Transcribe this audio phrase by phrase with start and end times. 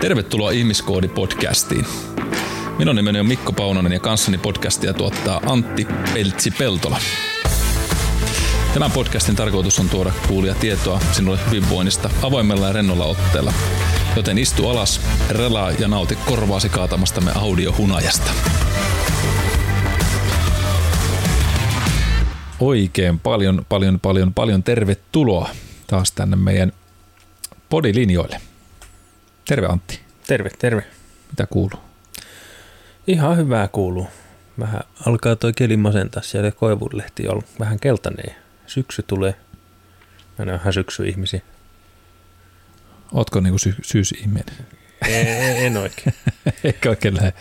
[0.00, 1.86] Tervetuloa Ihmiskoodi-podcastiin.
[2.78, 6.98] Minun nimeni on Mikko Paunonen ja kanssani podcastia tuottaa Antti Peltsi-Peltola.
[8.74, 13.52] Tämän podcastin tarkoitus on tuoda kuulia tietoa sinulle hyvinvoinnista avoimella ja rennolla otteella.
[14.16, 15.00] Joten istu alas,
[15.30, 18.30] relaa ja nauti korvaasi kaatamastamme audiohunajasta.
[22.60, 25.50] Oikein paljon, paljon, paljon, paljon tervetuloa
[25.86, 26.72] taas tänne meidän
[27.68, 28.49] podilinjoille.
[29.50, 30.00] Terve Antti.
[30.26, 30.82] Terve, terve.
[31.30, 31.80] Mitä kuuluu?
[33.06, 34.08] Ihan hyvää kuuluu.
[34.58, 38.36] Vähän alkaa toi keli masentaa siellä koivunlehti on vähän keltainen.
[38.66, 39.34] Syksy tulee.
[40.38, 41.40] Mä en ole ihan syksy-ihmisiä.
[43.12, 44.44] Ootko niinku sy- syysihminen?
[45.08, 45.26] En,
[45.56, 46.14] en oikein.
[46.64, 47.32] Eikä oikein lähde.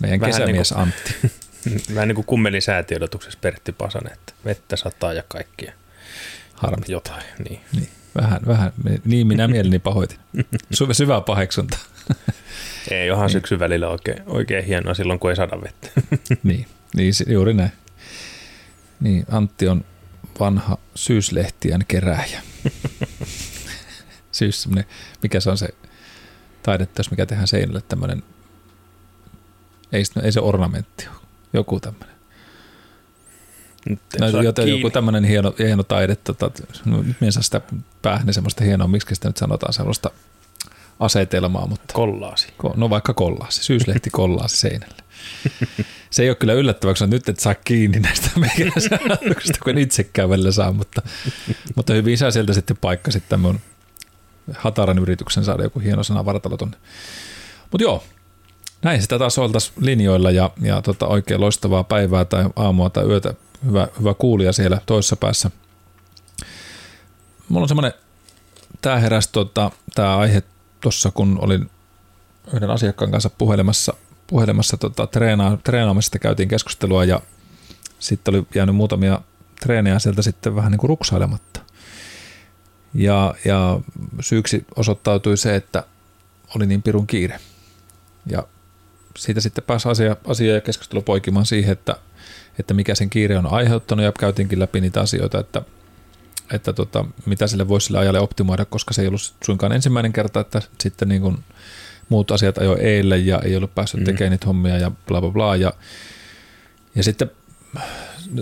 [0.00, 1.14] Meidän Vähän kesämies niinku- Antti.
[1.94, 5.72] Vähän niin kuin kummelin säätiodotuksessa Pertti Pasanen, että vettä sataa ja kaikkia.
[6.54, 6.84] Harmi.
[6.88, 7.60] Jotain, niin.
[7.72, 8.72] Niin, vähän, vähän.
[9.04, 10.18] Niin minä mieleni pahoitin.
[10.74, 11.78] Syvä, syvää paheksunta.
[12.90, 15.88] Ei, johan syksyn välillä oikein, oikein hienoa silloin, kun ei sada vettä.
[16.42, 17.72] niin, niin juuri näin.
[19.00, 19.84] Niin, Antti on
[20.40, 22.42] vanha syyslehtien kerääjä.
[24.32, 24.84] Syys semmoinen,
[25.22, 25.68] mikä se on se
[26.62, 28.22] taideteos, mikä tehdään seinälle tämmöinen,
[29.92, 31.16] ei, se- ei se ornamentti ole,
[31.52, 32.11] joku tämmöinen.
[34.20, 34.80] No, joten kiinni.
[34.80, 36.50] joku tämmöinen hieno, hieno taide, tota,
[36.84, 37.04] no,
[37.40, 37.60] sitä
[38.02, 40.10] päähän niin semmoista hienoa, miksi sitä nyt sanotaan sellaista
[41.00, 42.48] asetelmaa, mutta Kollaasi.
[42.62, 45.02] Ko- No vaikka kollaasi, syyslehti kollaasi seinälle.
[46.10, 49.78] Se ei ole kyllä yllättävää, kun nyt et saa kiinni näistä meikäläisen ajatuksista, kun en
[49.78, 51.02] itsekään välillä saa, mutta,
[51.76, 53.60] mutta hyvin saa sieltä sitten paikka sitten mun
[54.54, 56.76] hataran yrityksen saada joku hieno sana vartalo tonne.
[57.70, 58.04] Mutta joo,
[58.82, 63.34] näin sitä taas oltaisiin linjoilla ja, ja tota, oikein loistavaa päivää tai aamua tai yötä.
[63.66, 65.50] Hyvä, hyvä kuulija siellä toisessa päässä.
[67.48, 67.92] Mulla on semmoinen,
[68.82, 70.42] tämä heräsi tota, tämä aihe
[70.80, 71.70] tuossa, kun olin
[72.54, 73.94] yhden asiakkaan kanssa puhelemassa,
[74.26, 77.20] puhelemassa tota, treenaa, treenaamisesta käytiin keskustelua ja
[77.98, 79.20] sitten oli jäänyt muutamia
[79.60, 81.60] treenejä sieltä sitten vähän niin kuin ruksailematta.
[82.94, 83.80] Ja, ja
[84.20, 85.84] syyksi osoittautui se, että
[86.56, 87.40] oli niin pirun kiire.
[88.26, 88.46] Ja
[89.16, 91.96] siitä sitten pääsi asia, asia ja keskustelu poikimaan siihen, että,
[92.58, 95.62] että mikä sen kiire on aiheuttanut ja käytiinkin läpi niitä asioita, että,
[96.52, 100.40] että tota, mitä sille voisi sille ajalle optimoida, koska se ei ollut suinkaan ensimmäinen kerta,
[100.40, 101.38] että sitten niin kuin
[102.08, 104.04] muut asiat ajoi eilen ja ei ollut päässyt Mm.
[104.04, 105.56] tekemään niitä hommia ja bla bla bla.
[105.56, 105.72] Ja,
[106.94, 107.30] ja sitten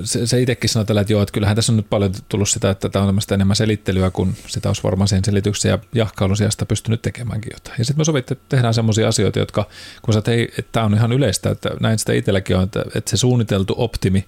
[0.05, 2.71] se, se itsekin sanoi tällä, että joo, että kyllähän tässä on nyt paljon tullut sitä,
[2.71, 6.67] että tämä on tämmöistä enemmän selittelyä, kun sitä olisi varmaan sen selityksen ja jahkailun sijasta
[6.67, 7.75] pystynyt tekemäänkin jotain.
[7.79, 9.67] Ja sitten me sovittiin, että tehdään semmoisia asioita, jotka,
[10.03, 13.11] kun sä että, että tämä on ihan yleistä, että näin sitä itselläkin on, että, että
[13.11, 14.27] se suunniteltu optimi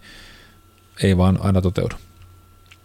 [1.02, 1.94] ei vaan aina toteudu.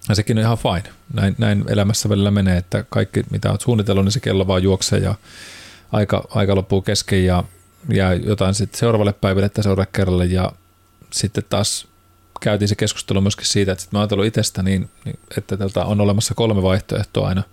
[0.10, 0.94] Ja sekin on ihan fine.
[1.14, 5.00] Näin, näin elämässä välillä menee, että kaikki mitä olet suunnitellut, niin se kello vaan juoksee
[5.00, 5.16] ja
[5.92, 7.44] aika, aika loppuu kesken ja
[7.94, 10.52] jää jotain sitten seuraavalle päivälle tai seuraavalle kerralle ja
[11.12, 11.88] sitten taas
[12.42, 16.02] käytiin se keskustelu myöskin siitä, että sit mä ajatellut itsestä niin, niin, että tota on
[16.02, 17.44] olemassa kolme vaihtoehtoa aina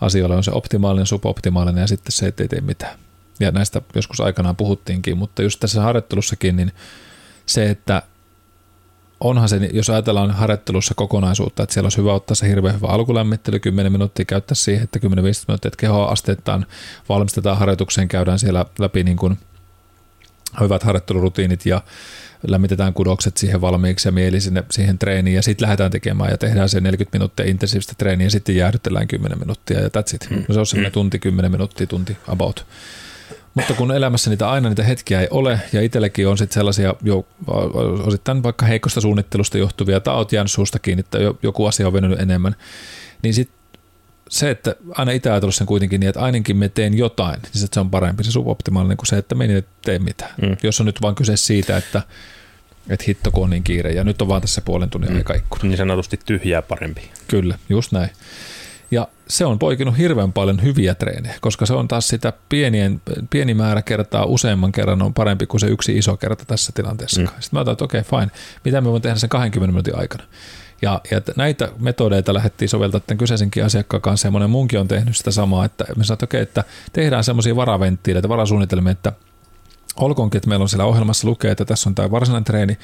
[0.00, 0.36] asioille.
[0.36, 2.98] On se optimaalinen, suboptimaalinen ja sitten se, että ei tee mitään.
[3.40, 6.72] Ja näistä joskus aikanaan puhuttiinkin, mutta just tässä harjoittelussakin, niin
[7.46, 8.02] se, että
[9.20, 13.58] onhan se, jos ajatellaan harjoittelussa kokonaisuutta, että siellä olisi hyvä ottaa se hirveän hyvä alkulämmittely,
[13.58, 16.66] 10 minuuttia käyttää siihen, että 10-15 minuuttia, että kehoa asteittain
[17.08, 19.38] valmistetaan harjoitukseen, käydään siellä läpi niin kuin
[20.60, 21.82] hyvät harjoittelurutiinit ja
[22.46, 26.68] lämmitetään kudokset siihen valmiiksi ja mieli sinne, siihen treeniin ja sitten lähdetään tekemään ja tehdään
[26.68, 30.28] se 40 minuuttia intensiivistä treeniä ja sitten jäähdytellään 10 minuuttia ja that's it.
[30.48, 32.66] No se on semmoinen tunti, 10 minuuttia, tunti about.
[33.54, 37.26] Mutta kun elämässä niitä aina niitä hetkiä ei ole ja itsellekin on sitten sellaisia jo,
[38.06, 41.92] osittain vaikka heikosta suunnittelusta johtuvia tai oot jäänyt suusta kiinni tai jo- joku asia on
[41.92, 42.56] venynyt enemmän,
[43.22, 43.57] niin sitten
[44.28, 47.80] se, että aina itse ajatellut sen kuitenkin niin, että ainakin me teen jotain, niin se
[47.80, 50.34] on parempi, se suboptimaalinen kuin se, että meni et tee mitään.
[50.42, 50.56] Mm.
[50.62, 52.02] Jos on nyt vaan kyse siitä, että,
[52.88, 55.16] että hitto kun on niin kiire ja nyt on vaan tässä puolen tunnin Mm.
[55.16, 55.64] aika ikkuna.
[55.64, 57.10] Niin sanotusti tyhjää parempi.
[57.28, 58.10] Kyllä, just näin.
[58.90, 63.00] Ja se on poikinut hirveän paljon hyviä treenejä, koska se on taas sitä pienien,
[63.30, 67.20] pieni määrä kertaa useamman kerran on parempi kuin se yksi iso kerta tässä tilanteessa.
[67.20, 67.26] Mm.
[67.26, 67.32] Mm.
[67.40, 68.30] Sitten mä otan, että okei, okay, fine.
[68.64, 70.24] Mitä me voin tehdä sen 20 minuutin aikana?
[70.82, 75.16] Ja, ja näitä metodeita lähdettiin soveltaa tämän kyseisenkin asiakkaan kanssa ja monen munkin on tehnyt
[75.16, 79.12] sitä samaa, että me sanotaan, että okei, että tehdään semmoisia varaventtiileitä, varasuunnitelmia, että
[79.96, 82.78] olkoonkin, että meillä on siellä ohjelmassa lukee, että tässä on tämä varsinainen treeni,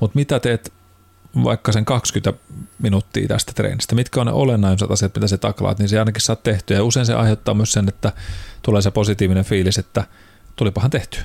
[0.00, 0.72] mutta mitä teet
[1.44, 2.32] vaikka sen 20
[2.78, 6.42] minuuttia tästä treenistä, mitkä on ne olennaiset asiat, mitä se taklaat, niin se ainakin saat
[6.42, 6.76] tehtyä.
[6.76, 8.12] Ja usein se aiheuttaa myös sen, että
[8.62, 10.04] tulee se positiivinen fiilis, että
[10.56, 11.18] tulipahan tehty,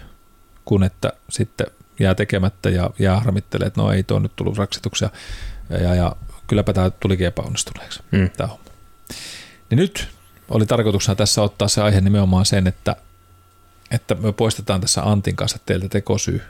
[0.66, 1.68] kun että sitten
[2.00, 5.10] jää tekemättä ja jää harmittelee, että no ei tuo nyt tullut raksituksia
[5.74, 6.16] ja, ja, ja
[6.48, 8.30] kylläpä tämä tulikin epäonnistuneeksi Mm.
[8.38, 8.64] tämä homma.
[9.70, 10.08] Niin nyt
[10.50, 12.96] oli tarkoituksena tässä ottaa se aihe nimenomaan sen, että
[13.92, 16.42] että me poistetaan tässä Antin kanssa teiltä tekosyy.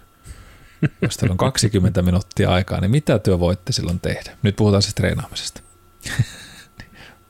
[1.02, 4.38] Jos teillä on 20 minuuttia aikaa, niin mitä työ voitte silloin tehdä?
[4.44, 5.62] Nyt puhutaan siis treenaamisesta.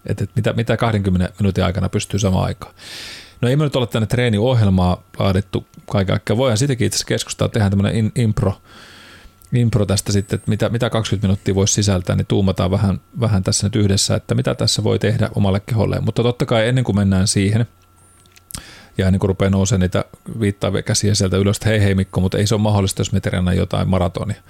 [0.06, 2.74] et, et mitä, mitä 20 minuutin aikana pystyy samaan aikaan.
[3.42, 6.38] No ei me nyt ole tänne treeniohjelmaa laadittu kaiken aikaa.
[6.38, 8.62] Voidaan sitäkin itse asiassa keskustaa, tehdään tämmöinen in, impro,
[9.54, 13.68] impro tästä sitten, että mitä, mitä 20 minuuttia voisi sisältää, niin tuumataan vähän, vähän tässä
[13.68, 16.04] nyt yhdessä, että mitä tässä voi tehdä omalle keholleen.
[16.04, 17.66] Mutta totta kai ennen kuin mennään siihen,
[18.98, 20.06] ja ennen kuin rupeaa nousemaan niitä
[20.40, 23.22] viittaavia käsiä sieltä ylös, että hei hei Mikko, mutta ei se ole mahdollista, jos me
[23.56, 24.42] jotain maratonia.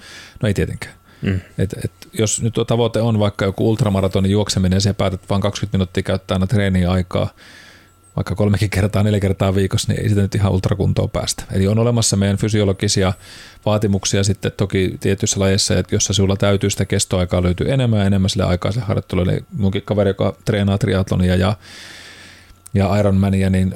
[0.42, 0.94] No ei tietenkään.
[1.22, 1.40] Mm.
[1.58, 5.78] Et, et, jos nyt tavoite on vaikka joku ultramaratonin juokseminen ja siellä päätät vain 20
[5.78, 7.28] minuuttia käyttää aina treeniä aikaa,
[8.16, 11.44] vaikka kolmekin kertaa, neljä kertaa viikossa, niin ei sitä nyt ihan ultrakuntoon päästä.
[11.52, 13.12] Eli on olemassa meidän fysiologisia
[13.66, 18.30] vaatimuksia sitten toki tietyissä lajeissa, että jossa sinulla täytyy sitä kestoaikaa löytyy enemmän ja enemmän
[18.30, 19.22] sille aikaa se harjoittelu.
[19.22, 21.56] Eli munkin kaveri, joka treenaa triatlonia ja
[22.74, 23.74] ja Ironmania, niin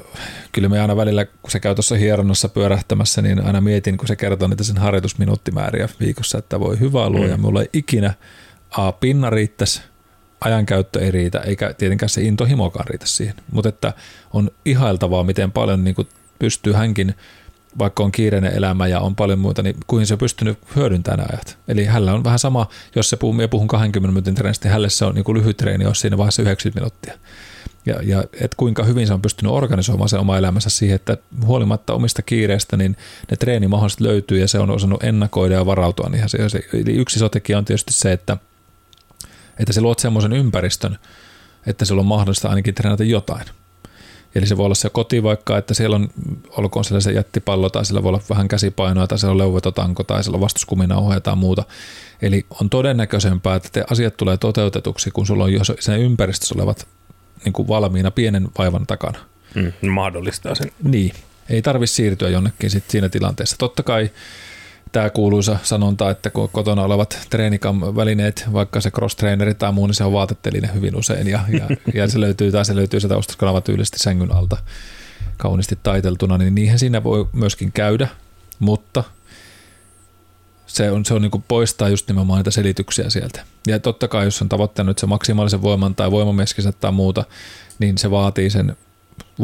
[0.52, 4.16] kyllä me aina välillä, kun se käy tuossa hieronnassa pyörähtämässä, niin aina mietin, kun se
[4.16, 7.40] kertoo niitä sen harjoitusminuuttimääriä viikossa, että voi hyvä luoja, mm.
[7.40, 8.14] mulla ei ikinä
[8.70, 9.82] A, pinna riittäisi,
[10.40, 13.34] ajankäyttö ei riitä, eikä tietenkään se intohimokaan riitä siihen.
[13.52, 13.92] Mutta että
[14.32, 16.08] on ihailtavaa, miten paljon niin kuin
[16.38, 17.14] pystyy hänkin,
[17.78, 21.28] vaikka on kiireinen elämä ja on paljon muuta, niin kuin se on pystynyt hyödyntämään nämä
[21.32, 21.58] ajat.
[21.68, 25.04] Eli hänellä on vähän sama, jos se puhuu, puhun 20 minuutin treenistä, niin hänelle se
[25.04, 27.28] on niin kuin lyhyt treeni, jos siinä vaiheessa 90 minuuttia
[27.88, 31.94] ja, ja et kuinka hyvin se on pystynyt organisoimaan sen oma elämänsä siihen, että huolimatta
[31.94, 32.96] omista kiireistä, niin
[33.30, 36.62] ne treenimahdollisuudet löytyy ja se on osannut ennakoida ja varautua niihin asioihin.
[36.72, 38.36] Eli yksi iso tekijä on tietysti se, että,
[39.58, 40.98] että se luot semmoisen ympäristön,
[41.66, 43.46] että sillä on mahdollista ainakin treenata jotain.
[44.34, 46.08] Eli se voi olla se koti vaikka, että siellä on,
[46.50, 50.24] olkoon siellä se jättipallo tai siellä voi olla vähän käsipainoa tai siellä on leuvetotanko tai
[50.24, 51.64] siellä on vastuskuminauhoja tai tai muuta.
[52.22, 56.88] Eli on todennäköisempää, että te asiat tulee toteutetuksi, kun sulla on jo sen ympäristössä olevat
[57.44, 59.18] niin kuin valmiina pienen vaivan takana.
[59.54, 60.72] Mm, mahdollistaa sen.
[60.82, 61.12] Niin,
[61.48, 63.56] ei tarvitse siirtyä jonnekin sit siinä tilanteessa.
[63.58, 64.10] Totta kai
[64.92, 69.94] tämä kuuluisa sanonta, että kun kotona olevat treenikam välineet, vaikka se cross-traineri tai muu, niin
[69.94, 73.60] se on vaatetelinen hyvin usein ja, ja, ja se löytyy tai se löytyy sieltä ostoskanava
[73.60, 74.56] tyylisesti sängyn alta
[75.36, 78.08] kauniisti taiteltuna, niin niihin siinä voi myöskin käydä,
[78.58, 79.04] mutta–
[80.68, 83.44] se on, se on niin poistaa just nimenomaan niitä selityksiä sieltä.
[83.66, 87.24] Ja totta kai, jos on tavoittanut se maksimaalisen voiman tai voimameskisen tai muuta,
[87.78, 88.76] niin se vaatii sen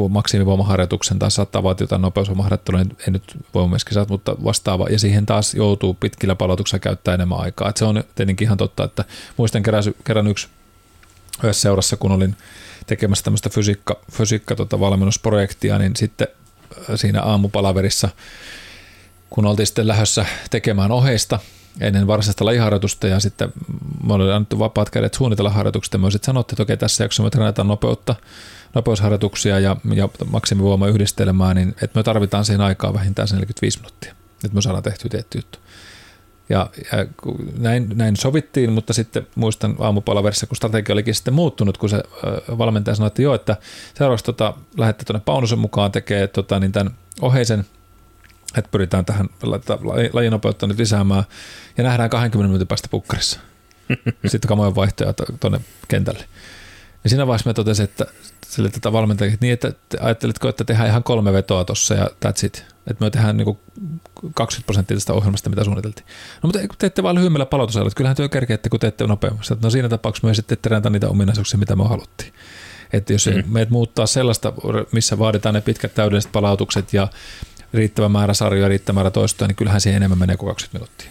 [0.08, 4.86] maksimivoimaharjoituksen tai saattaa vaatia jotain nopeusvoimaharjoittelua, ei nyt voimameskisät, mutta vastaava.
[4.90, 7.68] Ja siihen taas joutuu pitkillä palautuksilla käyttää enemmän aikaa.
[7.68, 9.04] Et se on tietenkin ihan totta, että
[9.36, 10.48] muistan kerran, kerran yksi
[11.42, 12.36] yhdessä seurassa, kun olin
[12.86, 16.28] tekemässä tämmöistä fysiikka, fysiikka tota valmennusprojektia, niin sitten
[16.96, 18.08] siinä aamupalaverissa–
[19.34, 21.38] kun oltiin sitten lähdössä tekemään oheista
[21.80, 23.52] ennen varsinaista lajiharjoitusta ja sitten
[24.06, 27.30] me oli annettu vapaat kädet suunnitella harjoitukset ja sitten sanottiin, että okei tässä jaksossa me
[27.30, 28.14] treenataan nopeutta,
[28.74, 34.54] nopeusharjoituksia ja, ja maksimivoima yhdistelmää, niin että me tarvitaan siihen aikaa vähintään 45 minuuttia, että
[34.54, 35.58] me saadaan tehtyä tietty juttu.
[36.48, 37.06] Ja, ja
[37.58, 42.02] näin, näin sovittiin, mutta sitten muistan aamupalaverissa, kun strategia olikin sitten muuttunut, kun se
[42.58, 43.56] valmentaja sanoi, että joo, että
[43.94, 47.64] seuraavaksi tota, lähdette tuonne Paunusen mukaan tekee tota, niin tämän oheisen
[48.58, 49.28] että pyritään tähän
[50.12, 51.24] lajinopeutta nyt lisäämään
[51.76, 53.40] ja nähdään 20 minuutin päästä pukkarissa.
[54.26, 56.24] Sitten kamojen vaihtoja tuonne kentälle.
[57.04, 58.06] Ja siinä vaiheessa me totesin, että
[58.54, 62.64] sille tätä valmentajia, niin että ajattelitko, että tehdään ihan kolme vetoa tuossa ja that's it.
[62.86, 63.58] Että me tehdään niin
[64.34, 66.06] 20 prosenttia tästä ohjelmasta, mitä suunniteltiin.
[66.42, 69.42] No mutta teette vain lyhyemmällä palautusajalla, että kyllähän työ kerkeette, kun teette nopeammin.
[69.62, 72.32] No siinä tapauksessa me sitten treenata niitä ominaisuuksia, mitä me haluttiin.
[72.92, 73.52] Että jos mm.
[73.52, 74.52] meidät muuttaa sellaista,
[74.92, 77.08] missä vaaditaan ne pitkät täydelliset palautukset ja
[77.74, 81.10] riittävä määrä sarjoja, riittävä määrä toistoja, niin kyllähän siihen enemmän menee kuin 20 minuuttia.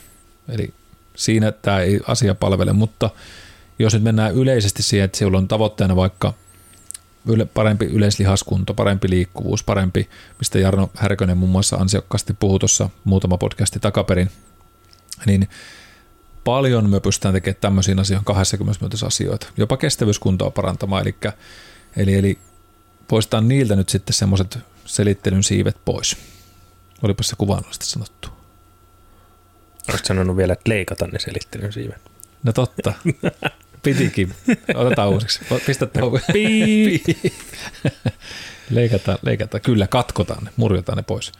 [0.49, 0.73] Eli
[1.15, 3.09] siinä tämä ei asia palvele, mutta
[3.79, 6.33] jos nyt mennään yleisesti siihen, että sinulla on tavoitteena vaikka
[7.53, 13.79] parempi yleislihaskunto, parempi liikkuvuus, parempi, mistä Jarno Härkönen muun muassa ansiokkaasti puhui tuossa muutama podcasti
[13.79, 14.29] takaperin,
[15.25, 15.49] niin
[16.43, 21.15] paljon me pystytään tekemään tämmöisiin asioihin 20 minuutissa asioita, jopa kestävyyskuntoa parantamaan, eli,
[21.97, 22.39] eli, eli
[23.07, 26.17] poistetaan niiltä nyt sitten semmoiset selittelyn siivet pois.
[27.01, 28.29] Olipa se kuvaannollisesti sanottu.
[29.89, 32.01] Oletko sanonut vielä, että leikata ne selittelyn siivet?
[32.43, 32.93] No totta.
[33.83, 34.33] Pitikin.
[34.75, 35.39] Otetaan uusiksi.
[35.65, 36.19] Pistä tauko.
[38.69, 39.61] leikataan, leikataan.
[39.61, 41.31] Kyllä, katkotaan ne, murjotaan ne pois.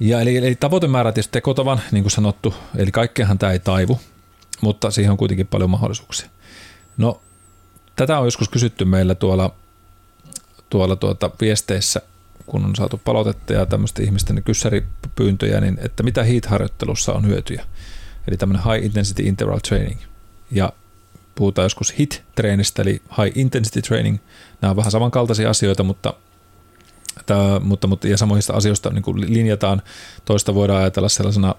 [0.00, 4.00] Ja eli, eli tavoitemäärä tietysti tekotavan, niin kuin sanottu, eli kaikkeahan tämä ei taivu,
[4.60, 6.28] mutta siihen on kuitenkin paljon mahdollisuuksia.
[6.96, 7.20] No,
[7.96, 9.54] tätä on joskus kysytty meillä tuolla,
[10.70, 12.00] tuolla tuota viesteissä
[12.46, 17.66] kun on saatu palautetta ja tämmöistä ihmisten kyssäripyyntöjä, niin että mitä HIIT-harjoittelussa on hyötyjä.
[18.28, 20.00] Eli tämmöinen High Intensity Interval Training.
[20.50, 20.72] Ja
[21.34, 24.18] puhutaan joskus HIT-treenistä, eli High Intensity Training.
[24.60, 26.14] Nämä on vähän samankaltaisia asioita, mutta
[27.26, 29.82] Tää, mutta, mutta, ja samoista asioista niin kuin linjataan.
[30.24, 31.54] Toista voidaan ajatella sellaisena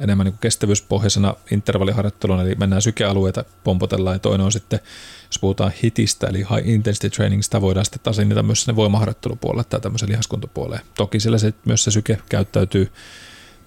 [0.00, 4.80] enemmän niin kuin kestävyyspohjaisena intervalliharjoitteluna, eli mennään sykealueita, pompotellaan, ja toinen on sitten,
[5.26, 9.64] jos puhutaan hitistä, eli high intensity training, sitä voidaan sitten taas linjata myös sinne voimaharjoittelupuolelle
[9.64, 10.82] tai tämmöisen lihaskuntopuoleen.
[10.96, 12.92] Toki sillä se, myös se syke käyttäytyy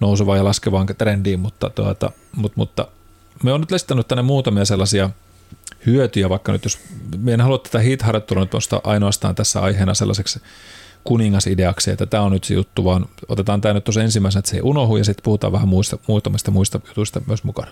[0.00, 2.88] nousevaan ja laskevaan trendiin, mutta, tuota, mutta, mutta
[3.44, 5.10] me on nyt listannut tänne muutamia sellaisia
[5.86, 6.78] hyötyjä, vaikka nyt jos
[7.18, 10.40] me en halua tätä HIIT-harjoittelua nyt nostaa ainoastaan tässä aiheena sellaiseksi
[11.04, 14.56] kuningasideaksi, että tämä on nyt se juttu, vaan otetaan tämä nyt tuossa ensimmäisenä, että se
[14.56, 17.70] ei unohu ja sitten puhutaan vähän muista, muutamista muista jutuista myös mukana.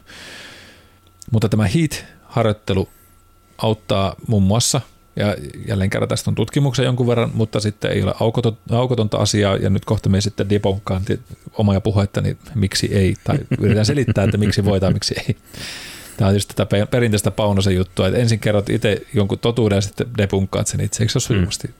[1.30, 2.88] Mutta tämä HEAT-harjoittelu
[3.58, 4.80] auttaa muun muassa,
[5.18, 5.36] ja
[5.68, 8.14] jälleen kerran tästä on tutkimuksia jonkun verran, mutta sitten ei ole
[8.70, 11.02] aukotonta asiaa, ja nyt kohta me sitten debonkaan
[11.52, 15.36] omaa puhetta, niin miksi ei, tai yritän selittää, että miksi voi tai miksi ei.
[16.16, 20.06] Tämä on just tätä perinteistä Paunosen juttua, että ensin kerrot itse jonkun totuuden ja sitten
[20.18, 21.02] debunkkaat sen itse.
[21.02, 21.74] Eikö se ole sujuvasti mm.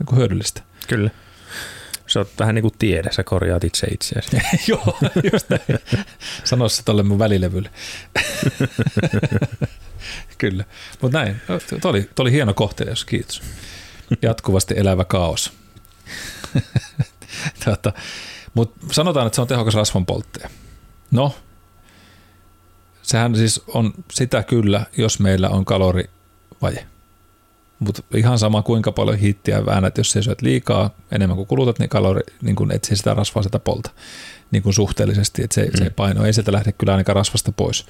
[0.00, 0.62] niin hyödyllistä?
[0.88, 1.10] Kyllä.
[2.06, 4.36] Se on vähän niin kuin tiede, sä korjaat itse itseäsi.
[4.68, 4.98] Joo,
[5.32, 5.80] just näin.
[6.44, 7.70] Sano se tolle mun välilevylle.
[10.38, 10.64] Kyllä,
[11.02, 11.36] mutta näin.
[11.80, 13.42] Tuo oli, oli hieno kohtelias, kiitos.
[14.22, 15.52] Jatkuvasti elävä kaos.
[17.64, 17.92] Tuota,
[18.54, 20.50] mutta sanotaan, että se on tehokas rasvanpolttaja.
[21.10, 21.34] No,
[23.02, 26.86] sehän siis on sitä kyllä, jos meillä on kalorivaje.
[27.78, 31.88] Mutta ihan sama kuinka paljon hittiä väännät, jos sä syöt liikaa enemmän kuin kulutat, niin
[31.88, 33.90] kalori, niin kun et sitä rasvaa sitä polta
[34.50, 35.78] niin kuin suhteellisesti, että se, mm.
[35.78, 37.86] se paino ei sieltä lähde kyllä ainakaan rasvasta pois.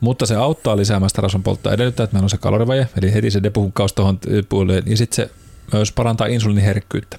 [0.00, 3.30] Mutta se auttaa lisäämään sitä rasvan polttoa edellyttää, että meillä on se kalorivaje, eli heti
[3.30, 5.30] se depuhukkaus tuohon puolelle, ja sitten se
[5.72, 7.18] myös parantaa insuliiniherkkyyttä.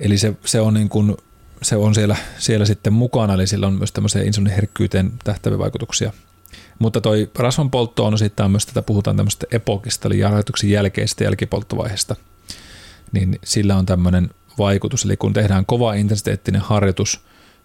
[0.00, 1.16] Eli se, se on niin kuin,
[1.62, 6.12] se on siellä, siellä sitten mukana, eli sillä on myös tämmöiseen insuliiniherkkyyteen tähtäviä vaikutuksia.
[6.78, 12.16] Mutta toi rasvanpoltto on sitten myös tätä, puhutaan tämmöistä epokista, eli harjoituksen jälkeistä jälkipolttovaiheesta,
[13.12, 15.04] niin sillä on tämmöinen vaikutus.
[15.04, 17.20] Eli kun tehdään kova intensiteettinen harjoitus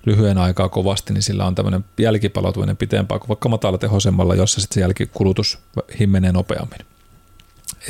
[0.05, 4.81] lyhyen aikaa kovasti, niin sillä on tämmöinen jälkipalautuminen pitempää kuin vaikka matalatehoisemmalla, jossa sitten se
[4.81, 5.59] jälkikulutus
[5.99, 6.79] himmenee nopeammin.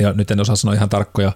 [0.00, 1.32] Ja nyt en osaa sanoa ihan tarkkoja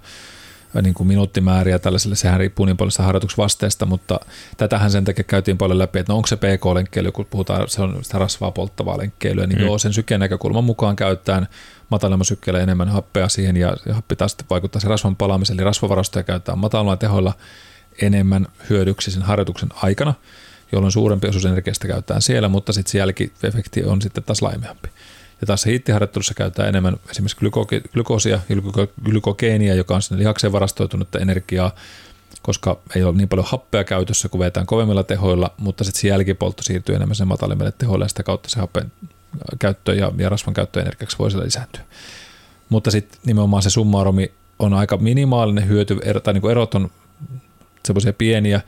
[0.83, 4.21] niin kuin minuuttimääriä tällaiselle, sehän riippuu niin paljon harjoituksvasteesta, mutta
[4.57, 7.99] tätähän sen takia käytiin paljon läpi, että no onko se PK-lenkkeily, kun puhutaan, se on
[8.03, 9.65] sitä rasvaa polttavaa lenkkeilyä, niin mm.
[9.65, 11.49] joo, sen sykkeen näkökulman mukaan käytetään
[11.91, 16.23] matalamman sykkeellä enemmän happea siihen, ja, ja happi taas vaikuttaa se rasvan palaamiseen, eli rasvavarastoja
[16.23, 17.33] käytetään matalalla tehoilla
[18.03, 20.15] enemmän hyödyksi sen harjoituksen aikana,
[20.73, 24.89] jolloin suurempi osuus energiasta käytetään siellä, mutta sitten se jälkiefekti on sitten taas laimeampi.
[25.41, 27.37] Ja taas hiittiharjoittelussa käytetään enemmän esimerkiksi
[27.93, 28.57] glykoosia ja
[29.05, 31.75] glykogeenia, joka on sinne lihakseen varastoitunutta energiaa,
[32.43, 36.63] koska ei ole niin paljon happea käytössä, kun vetään kovemmilla tehoilla, mutta sitten se jälkipoltto
[36.63, 38.93] siirtyy enemmän sen matalimmille tehoille ja sitä kautta se happen
[39.59, 41.83] käyttö ja, ja rasvan käyttö energiaksi voi siellä lisääntyä.
[42.69, 46.91] Mutta sitten nimenomaan se summaromi on aika minimaalinen hyöty, tai niin kuin erot on
[47.87, 48.61] semmoisia pieniä,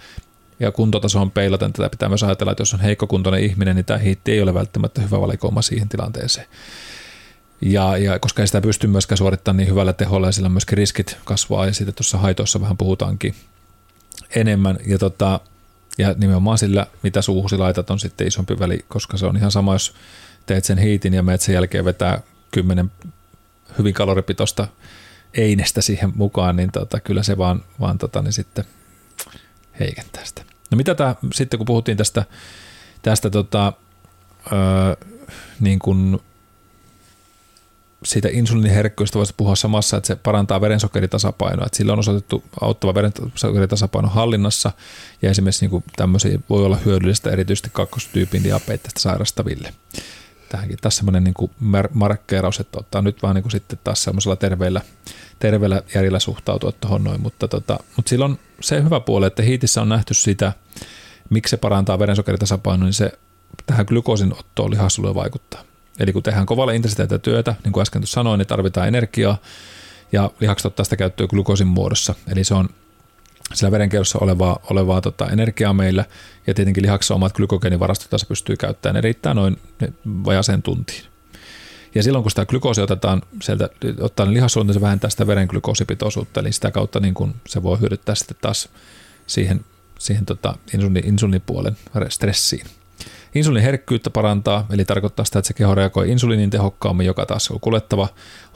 [0.60, 4.32] ja kuntotasoon peilaten tätä pitää myös ajatella, että jos on heikkokuntoinen ihminen, niin tämä hiitti
[4.32, 6.46] ei ole välttämättä hyvä valikoima siihen tilanteeseen.
[7.60, 11.16] Ja, ja koska ei sitä pysty myöskään suorittamaan niin hyvällä teholla ja sillä myöskin riskit
[11.24, 13.34] kasvaa ja sitten tuossa haitoissa vähän puhutaankin
[14.34, 14.78] enemmän.
[14.86, 15.40] Ja, tota,
[15.98, 19.74] ja nimenomaan sillä, mitä suuhusi laitat, on sitten isompi väli, koska se on ihan sama,
[19.74, 19.94] jos
[20.46, 22.90] teet sen hiitin ja meet sen jälkeen vetää kymmenen
[23.78, 24.68] hyvin kaloripitoista
[25.34, 28.64] einestä siihen mukaan, niin tota, kyllä se vaan, vaan tota, niin sitten
[29.80, 30.42] heikentää sitä.
[30.70, 32.24] No mitä tämä sitten, kun puhuttiin tästä,
[33.02, 33.72] tästä tota,
[34.52, 35.06] öö,
[35.60, 36.20] niin kuin
[38.04, 44.08] siitä insuliiniherkkyydestä voisi puhua samassa, että se parantaa verensokeritasapainoa, että sillä on osoitettu auttava verensokeritasapaino
[44.08, 44.72] hallinnassa
[45.22, 49.74] ja esimerkiksi niin kuin tämmöisiä voi olla hyödyllistä erityisesti kakkostyypin diabeettista sairastaville.
[50.50, 51.50] Tähänkin taas semmoinen niin kuin
[51.94, 54.80] markkeeraus, että ottaa nyt vaan niin kuin sitten taas semmoisella terveellä,
[55.38, 59.88] terveellä järjellä suhtautua tuohon noin, mutta, tota, mutta silloin se hyvä puoli, että hiitissä on
[59.88, 60.52] nähty sitä,
[61.30, 63.12] miksi se parantaa verensokeritasapainoa, niin se
[63.66, 65.62] tähän glykoosin ottoon lihasoluja vaikuttaa.
[65.98, 69.38] Eli kun tehdään kovalla intensiteetillä työtä, niin kuin äsken sanoin, niin tarvitaan energiaa
[70.12, 72.14] ja lihakset ottaa sitä käyttöä glykoosin muodossa.
[72.32, 72.68] Eli se on
[73.54, 76.04] sillä verenkierrossa olevaa, olevaa tota, energiaa meillä
[76.46, 78.94] ja tietenkin lihaksessa omat glykogeenivarastot se pystyy käyttämään.
[78.94, 79.56] Ne riittää noin
[80.06, 81.04] vajaseen tuntiin.
[81.94, 83.68] Ja silloin kun sitä glykoosia otetaan sieltä,
[84.00, 87.62] ottaa ne lihasolut, niin se vähentää sitä veren glykoosipitoisuutta, eli sitä kautta niin kun se
[87.62, 88.68] voi hyödyttää sitten taas
[89.26, 89.64] siihen,
[89.98, 91.76] siihen tota insulini, insulinipuolen
[92.08, 92.66] stressiin.
[93.34, 98.08] Insuliiniherkkyyttä parantaa, eli tarkoittaa sitä, että se keho reagoi insuliinin tehokkaammin, joka taas on kuljettava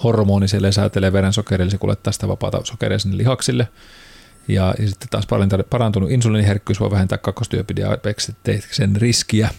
[0.05, 3.69] hormoni, siellä säätelee verensokeria, eli se kuljettaa sitä vapaata sokeria sinne lihaksille.
[4.49, 5.27] Ja, ja sitten taas
[5.71, 9.51] parantunut insuliiniherkkyys voi vähentää kakkostyyppidiabeteksen riskiä,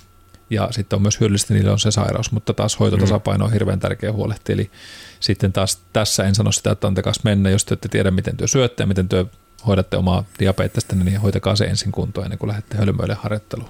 [0.49, 4.11] ja sitten on myös hyödyllistä, niille on se sairaus, mutta taas hoitotasapaino on hirveän tärkeä
[4.11, 4.71] huolehtia, eli
[5.19, 8.47] sitten taas tässä en sano sitä, että antakaa mennä, jos te ette tiedä, miten työ
[8.47, 9.25] syötte ja miten työ
[9.67, 13.69] hoidatte omaa diabetesta, niin hoitakaa se ensin kuntoon ennen kuin lähdette hölmöille harjoitteluun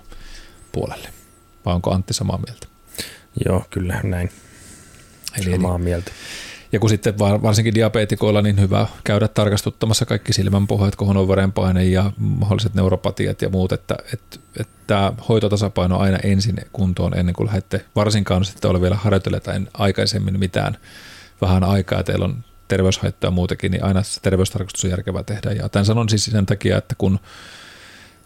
[0.72, 1.10] puolelle.
[1.65, 2.67] Vai onko Antti samaa mieltä?
[3.45, 4.31] Joo, kyllä näin.
[5.39, 6.12] Eli samaa mieltä.
[6.75, 12.74] Ja kun sitten varsinkin diabetikoilla, niin hyvä käydä tarkastuttamassa kaikki silmänpohjat, kohon verenpaine ja mahdolliset
[12.74, 18.72] neuropatiat ja muut, että, että, että hoitotasapaino aina ensin kuntoon ennen kuin lähdette, varsinkaan sitten
[18.72, 20.77] ole vielä harjoitelleet aikaisemmin mitään
[21.41, 25.51] vähän aikaa, teillä on terveyshaittoja muutenkin, niin aina se terveystarkastus on järkevää tehdä.
[25.51, 27.20] Ja tämän sanon siis sen takia, että kun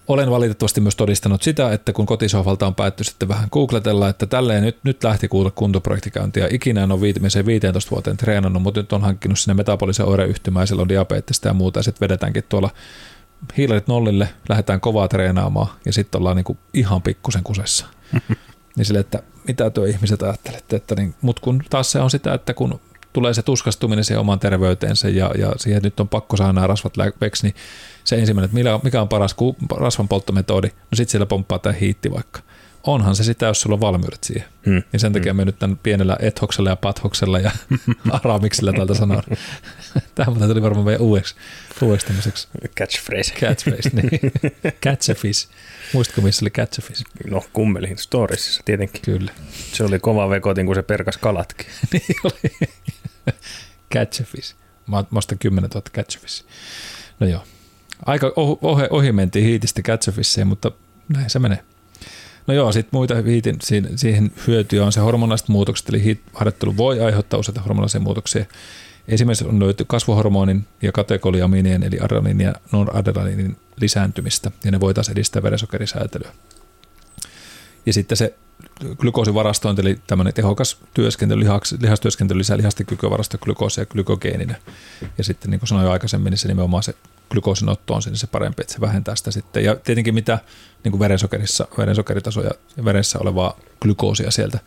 [0.09, 4.63] olen valitettavasti myös todistanut sitä, että kun kotisohvalta on päätty sitten vähän googletella, että tälleen
[4.63, 6.47] nyt, nyt lähti kuulla kuntoprojektikäyntiä.
[6.51, 10.67] Ikinä en ole viimeiseen 15 vuoteen treenannut, mutta nyt on hankkinut sinne metabolisen oireyhtymää ja
[10.67, 11.79] siellä on diabetesta ja muuta.
[11.79, 12.69] Ja sitten vedetäänkin tuolla
[13.57, 17.85] hiilarit nollille, lähdetään kovaa treenaamaan ja sitten ollaan niinku ihan pikkusen kusessa.
[18.75, 22.33] niin sille, että mitä tuo ihmiset ajattelette, että niin, mutta kun taas se on sitä,
[22.33, 22.79] että kun
[23.13, 26.97] tulee se tuskastuminen siihen omaan terveyteensä ja, ja siihen nyt on pakko saada nämä rasvat
[26.97, 27.55] läpeksi, niin
[28.03, 29.35] se ensimmäinen, että mikä on paras
[29.77, 32.41] rasvan polttometodi, no sitten siellä pomppaa tämä hiitti vaikka.
[32.83, 34.45] Onhan se sitä, jos sulla on valmiudet siihen.
[34.65, 34.83] Hmm.
[34.93, 35.37] Ja sen takia hmm.
[35.37, 37.51] me nyt tämän pienellä ethoksella ja pathoksella ja
[38.11, 39.23] aramiksella tältä sanon.
[40.15, 41.35] Tämä tuli varmaan meidän uudeksi,
[41.81, 42.47] uudeksi tämmöiseksi.
[42.77, 43.33] Catchphrase.
[43.33, 44.09] Catchphrase, niin.
[44.83, 45.49] Catch a fish.
[45.93, 47.03] Muistatko, missä oli catch a fish?
[47.29, 49.01] No kummelin storiesissa tietenkin.
[49.01, 49.31] Kyllä.
[49.71, 51.67] Se oli kova vekotin, kun se perkas kalatkin.
[51.91, 52.69] niin oli.
[53.93, 54.55] Catch a fish.
[54.87, 56.45] Mä, ostan 10 000 catch a fish.
[57.19, 57.43] No joo,
[58.05, 60.71] aika ohi, ohi mentiin hiitistä Catchofisseen, mutta
[61.09, 61.63] näin se menee.
[62.47, 63.57] No joo, sitten muita hiitin,
[63.95, 68.45] siihen hyötyä on se hormonaiset muutokset, eli harjoittelu voi aiheuttaa useita hormonaisia muutoksia.
[69.07, 75.43] Esimerkiksi on löyty kasvuhormonin ja katekoliaminien eli adrenaliinin ja non-adrenaliinin lisääntymistä, ja ne voitaisiin edistää
[75.43, 76.31] verensokerisäätelyä.
[77.89, 78.33] Ja sitten se
[78.97, 83.09] glykoosivarastointi, eli tämmöinen tehokas työskentely, lihaks, lihastyöskentely lisää lihasten kykyä
[83.41, 84.55] glykoosia glykogeenina.
[85.17, 86.95] Ja sitten niin kuin sanoin jo aikaisemmin, niin se nimenomaan se
[87.29, 89.63] glykoosin otto on se parempi, että se vähentää sitä sitten.
[89.63, 90.39] Ja tietenkin mitä
[90.83, 94.59] niin kuin verensokerissa, verensokeritasoja ja veressä olevaa glykoosia sieltä.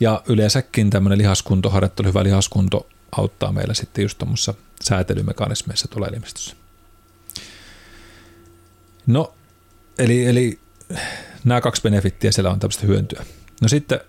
[0.00, 6.56] Ja yleensäkin tämmöinen lihaskuntoharjoittelu, hyvä lihaskunto auttaa meillä sitten just tuommoisessa säätelymekanismeissa tuolla elimistössä.
[9.06, 9.34] No,
[9.98, 10.58] eli, eli
[11.44, 13.24] nämä kaksi benefittiä siellä on tämmöistä hyöntyä.
[13.62, 14.00] No sitten,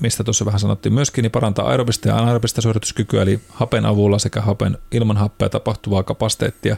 [0.00, 4.40] mistä tuossa vähän sanottiin myöskin, niin parantaa aerobista ja anaerobista suorituskykyä, eli hapen avulla sekä
[4.40, 6.76] hapen ilman happea tapahtuvaa kapasiteettia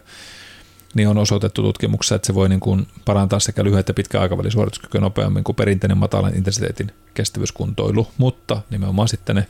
[0.94, 4.52] niin on osoitettu tutkimuksessa, että se voi niin kuin parantaa sekä lyhyet että pitkän aikavälin
[4.52, 9.46] suorituskykyä nopeammin kuin perinteinen matalan intensiteetin kestävyyskuntoilu, mutta nimenomaan sitten ne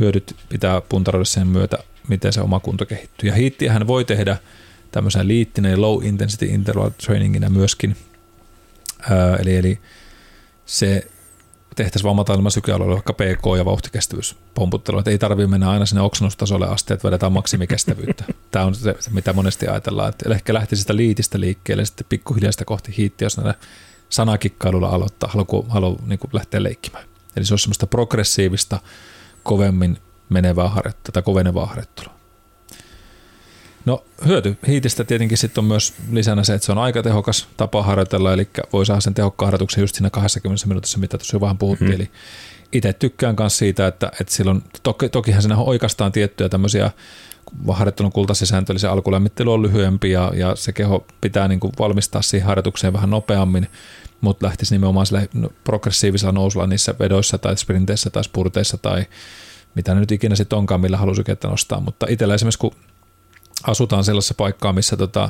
[0.00, 3.28] hyödyt pitää puntaroida sen myötä, miten se oma kunto kehittyy.
[3.28, 4.36] Ja hiittiähän voi tehdä
[4.90, 7.96] tämmöisen liittinen low intensity interval traininginä myöskin,
[9.10, 9.78] Ää, eli, eli
[10.66, 11.06] se
[11.76, 16.68] tehtäisiin vaan matalilla sykyalueella vaikka PK- ja vauhtikestävyyspomputtelua, että ei tarvitse mennä aina sinne oksennustasolle
[16.68, 18.24] asti, että vedetään maksimikestävyyttä.
[18.50, 22.64] Tämä on se, mitä monesti ajatellaan, että ehkä lähtisi sitä liitistä liikkeelle sitten pikkuhiljaa sitä
[22.64, 23.54] kohti hiittiä, jos näillä
[24.08, 27.04] sanakikkailulla aloittaa, haluaa, haluaa niin lähteä leikkimään.
[27.36, 28.78] Eli se on semmoista progressiivista,
[29.42, 32.15] kovemmin menevää harjoittelua tai kovenevaa harjoittelua.
[33.86, 37.82] No hyöty hiitistä tietenkin sitten on myös lisänä se, että se on aika tehokas tapa
[37.82, 41.58] harjoitella, eli voi saada sen tehokkaan harjoituksen just siinä 20 minuutissa, mitä tuossa jo vähän
[41.58, 41.90] puhuttiin.
[41.90, 42.00] Hmm.
[42.00, 42.10] Eli
[42.72, 46.90] itse tykkään myös siitä, että, että silloin, toki, tokihan siinä oikeastaan tiettyjä tämmöisiä
[47.68, 52.22] harjoittelun kultaisia sääntöjä, se alkulämmittely on lyhyempi ja, ja se keho pitää niin kuin valmistaa
[52.22, 53.68] siihen harjoitukseen vähän nopeammin,
[54.20, 55.26] mutta lähtisi nimenomaan sillä
[55.64, 59.06] progressiivisella nousulla niissä vedoissa tai sprinteissä tai spurteissa tai
[59.74, 62.74] mitä nyt ikinä sitten onkaan, millä haluaa nostaa, mutta itsellä esimerkiksi kun
[63.66, 65.28] asutaan sellaisessa paikkaa, missä tota,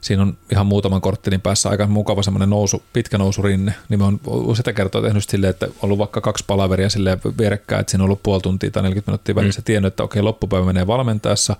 [0.00, 4.20] siinä on ihan muutaman korttelin päässä aika mukava semmoinen nousu, pitkä nousurinne, niin me on
[4.26, 8.06] useita kertoa tehnyt silleen, että on ollut vaikka kaksi palaveria silleen vierekkäin, että siinä on
[8.06, 9.64] ollut puoli tuntia tai 40 minuuttia välissä mm.
[9.64, 11.56] tiennyt, että okei, loppupäivä menee valmentaessa,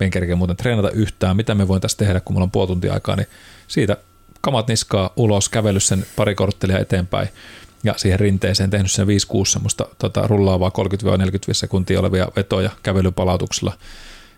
[0.00, 2.66] me en kerkeä muuten treenata yhtään, mitä me voin tässä tehdä, kun mulla on puoli
[2.66, 3.28] tuntia aikaa, niin
[3.68, 3.96] siitä
[4.40, 7.28] kamat niskaa ulos, kävellyt sen pari korttelia eteenpäin
[7.84, 9.10] ja siihen rinteeseen tehnyt sen 5-6
[9.46, 13.72] semmoista tota, rullaavaa 30-45 sekuntia olevia vetoja kävelypalautuksella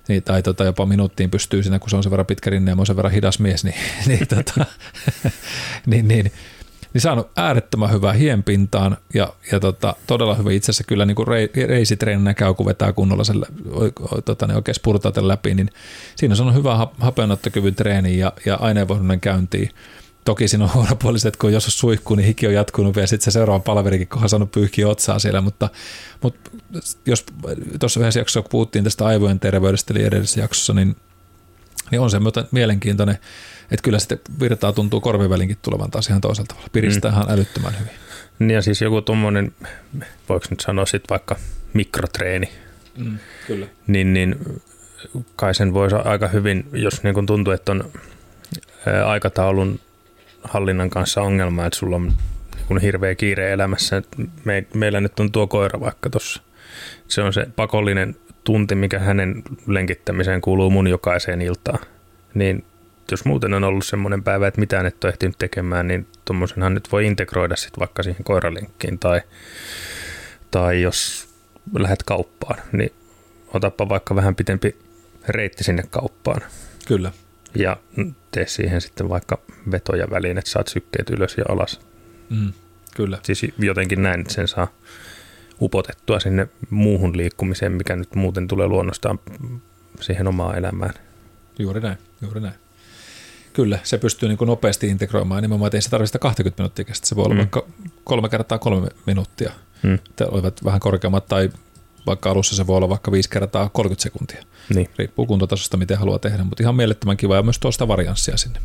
[0.09, 2.77] niin, tai tota, jopa minuuttiin pystyy siinä, kun se on sen verran pitkä rinne ja
[2.77, 3.75] mä sen verran hidas mies, niin,
[4.07, 4.66] niin, tota,
[5.87, 6.33] niin, niin,
[6.94, 11.29] niin saanut äärettömän hyvää hienpintaan ja, ja tota, todella hyvä itse asiassa kyllä niin kuin
[11.68, 13.44] reisitreeninä käy, kun vetää kunnolla sen
[14.25, 15.71] tota, niin oikein spurtaa läpi, niin
[16.16, 19.71] siinä on saanut hyvää hapenottokyvyn treeni ja, ja aineenvaihdunnan käyntiin
[20.29, 23.31] Toki siinä on huonopuoliset, kun jos on suihku, niin hiki on jatkunut ja sitten se
[23.31, 25.69] seuraava palaverikin, kun on saanut pyyhkiä otsaa siellä, mutta,
[26.23, 26.51] mutta
[27.07, 27.27] jos
[27.81, 30.97] tuossa yhdessä jaksossa kun puhuttiin tästä aivojen terveydestä, eli edellisessä jaksossa, niin,
[31.91, 32.19] niin on se
[32.51, 33.19] mielenkiintoinen,
[33.71, 36.69] että kyllä sitten virtaa tuntuu korvivälinkin tulevan taas ihan toisella tavalla.
[36.73, 37.17] Piristää mm.
[37.17, 37.93] ihan älyttömän hyvin.
[38.38, 39.53] Niin ja siis joku tuommoinen,
[40.29, 41.37] voiko nyt sanoa sitten vaikka
[41.73, 42.51] mikrotreeni,
[42.97, 43.67] mm, kyllä.
[43.87, 44.61] Niin, niin
[45.37, 47.93] kai sen voisi aika hyvin, jos niin tuntuu, että on
[49.07, 49.81] aikataulun
[50.42, 52.12] hallinnan kanssa ongelma, että sulla on
[52.68, 54.03] niin hirveä kiire elämässä.
[54.44, 56.42] Me, meillä nyt on tuo koira vaikka tuossa.
[57.09, 61.79] Se on se pakollinen tunti, mikä hänen lenkittämiseen kuuluu mun jokaiseen iltaan.
[62.35, 62.64] Niin
[63.11, 66.92] jos muuten on ollut semmoinen päivä, että mitään et ole ehtinyt tekemään, niin tuommoisenhan nyt
[66.92, 69.20] voi integroida sitten vaikka siihen koiralinkkiin tai,
[70.51, 71.29] tai jos
[71.79, 72.92] lähdet kauppaan, niin
[73.55, 74.77] otappa vaikka vähän pitempi
[75.29, 76.40] reitti sinne kauppaan.
[76.87, 77.12] Kyllä.
[77.55, 77.77] Ja
[78.31, 79.39] tee siihen sitten vaikka
[79.71, 81.81] vetoja väliin, että saat sykkeet ylös ja alas.
[82.31, 82.53] Mm,
[82.97, 83.19] kyllä.
[83.23, 84.69] Siis jotenkin näin, että sen saa
[85.61, 89.21] upotettua sinne muuhun liikkumiseen, mikä nyt muuten tulee luonnostaan
[90.01, 90.95] siihen omaan elämään.
[91.59, 92.55] Juuri näin, juuri näin.
[93.53, 95.43] Kyllä, se pystyy niin kuin nopeasti integroimaan.
[95.43, 96.85] Nimenomaan, että ei se tarvitse 20 minuuttia.
[96.93, 97.39] Se voi olla mm.
[97.39, 97.67] vaikka
[98.05, 99.53] kolme kertaa kolme minuuttia.
[99.83, 99.99] Mm.
[100.31, 101.51] Olivat vähän korkeammat tai
[102.07, 104.43] vaikka alussa se voi olla vaikka 5 kertaa 30 sekuntia.
[104.75, 104.89] Niin.
[104.99, 108.61] Riippuu kuntotasosta, miten haluaa tehdä, mutta ihan mielettömän kiva ja myös tuosta varianssia sinne.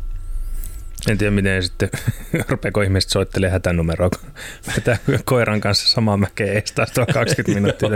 [1.08, 1.88] En tiedä, miten sitten
[2.48, 4.30] rupeeko ihmiset soittelee hätänumeroa, kun
[4.76, 7.88] vetää koiran kanssa samaan mäkeen ees tuo 20 minuuttia.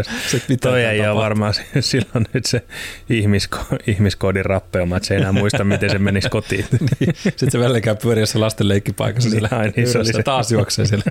[0.61, 2.65] Toi ei ole varmaan silloin nyt se
[3.11, 6.67] ihmisko- ihmiskoodin rappeuma, että se ei enää muista, miten se menisi kotiin.
[7.01, 7.15] niin.
[7.23, 10.23] Sitten se välillä käy pyöriässä lasten leikkipaikassa niin, siellä niin, se oli se.
[10.23, 11.05] taas juoksee siellä.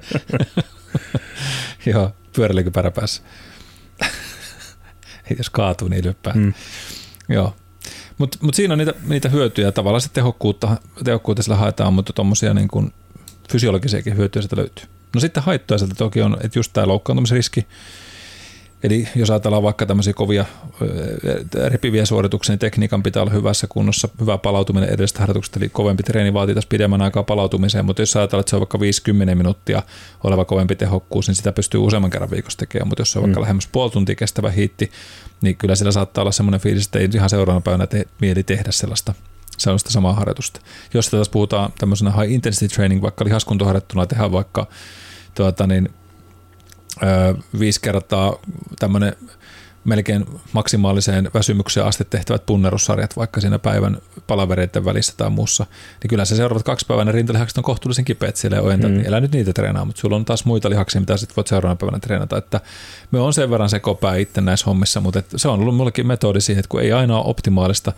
[1.86, 3.22] Joo, pyöräilykypärä päässä.
[5.38, 6.34] Jos kaatuu, niin lyppää.
[6.34, 6.54] Hmm.
[7.30, 7.56] Joo,
[8.18, 9.72] mutta mut siinä on niitä, niitä hyötyjä.
[9.72, 12.94] Tavallaan se tehokkuutta, tehokkuutta sillä haetaan, mutta tuommoisia niin kuin
[13.52, 14.86] fysiologisiakin hyötyjä sieltä löytyy.
[15.16, 17.68] No sitten haittoja sieltä toki on, että just tämä loukkaantumisriski,
[18.84, 20.46] Eli jos ajatellaan vaikka tämmöisiä kovia
[21.68, 26.34] repiviä suorituksia, niin tekniikan pitää olla hyvässä kunnossa, hyvä palautuminen edestä harjoituksesta, eli kovempi treeni
[26.34, 29.84] vaatii tässä pidemmän aikaa palautumiseen, mutta jos ajatellaan, että se on vaikka 50 minuuttia
[30.24, 33.40] oleva kovempi tehokkuus, niin sitä pystyy useamman kerran viikossa tekemään, mutta jos se on vaikka
[33.40, 33.42] mm.
[33.42, 34.92] lähemmäs puoli tuntia kestävä hiitti,
[35.42, 38.72] niin kyllä sillä saattaa olla semmoinen fiilis, että ei ihan seuraavana päivänä te, mieli tehdä
[38.72, 39.14] sellaista
[39.58, 40.60] sellaista samaa harjoitusta.
[40.94, 44.68] Jos taas puhutaan tämmöisenä high intensity training, vaikka lihaskuntoharjoittuna tehdään vaikka
[45.36, 45.90] tuota, niin,
[47.60, 48.36] viisi kertaa
[48.80, 49.16] tämmöinen
[49.88, 55.66] melkein maksimaaliseen väsymykseen asti tehtävät punnerussarjat vaikka siinä päivän palavereiden välissä tai muussa,
[56.04, 59.06] niin kyllä se seuraavat kaksi päivää ne rintalihakset on kohtuullisen kipeät siellä ojentat, mm.
[59.06, 62.00] elä nyt niitä treenaa, mutta sulla on taas muita lihaksia, mitä sitten voit seuraavana päivänä
[62.00, 62.62] treenata, että
[63.12, 66.42] me on sen verran se kopää itse näissä hommissa, mutta se on ollut mullekin metodi
[66.42, 67.94] siihen, että kun ei aina ole optimaalista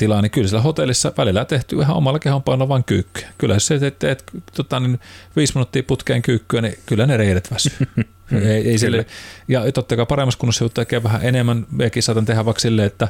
[0.00, 3.28] tilaa, niin kyllä siellä hotellissa välillä tehty ihan omalla kehonpainolla vain kyykkyä.
[3.38, 4.24] Kyllä jos teet, teet
[4.56, 5.00] tota, niin
[5.36, 7.72] viisi minuuttia putkeen kyykkyä, niin kyllä ne reidet väsyy.
[8.32, 9.06] ei, ei sille.
[9.48, 11.66] Ja totta kai paremmassa kunnossa joutuu tekemään vähän enemmän.
[11.70, 13.08] Mekin saatan tehdä vaikka silleen, että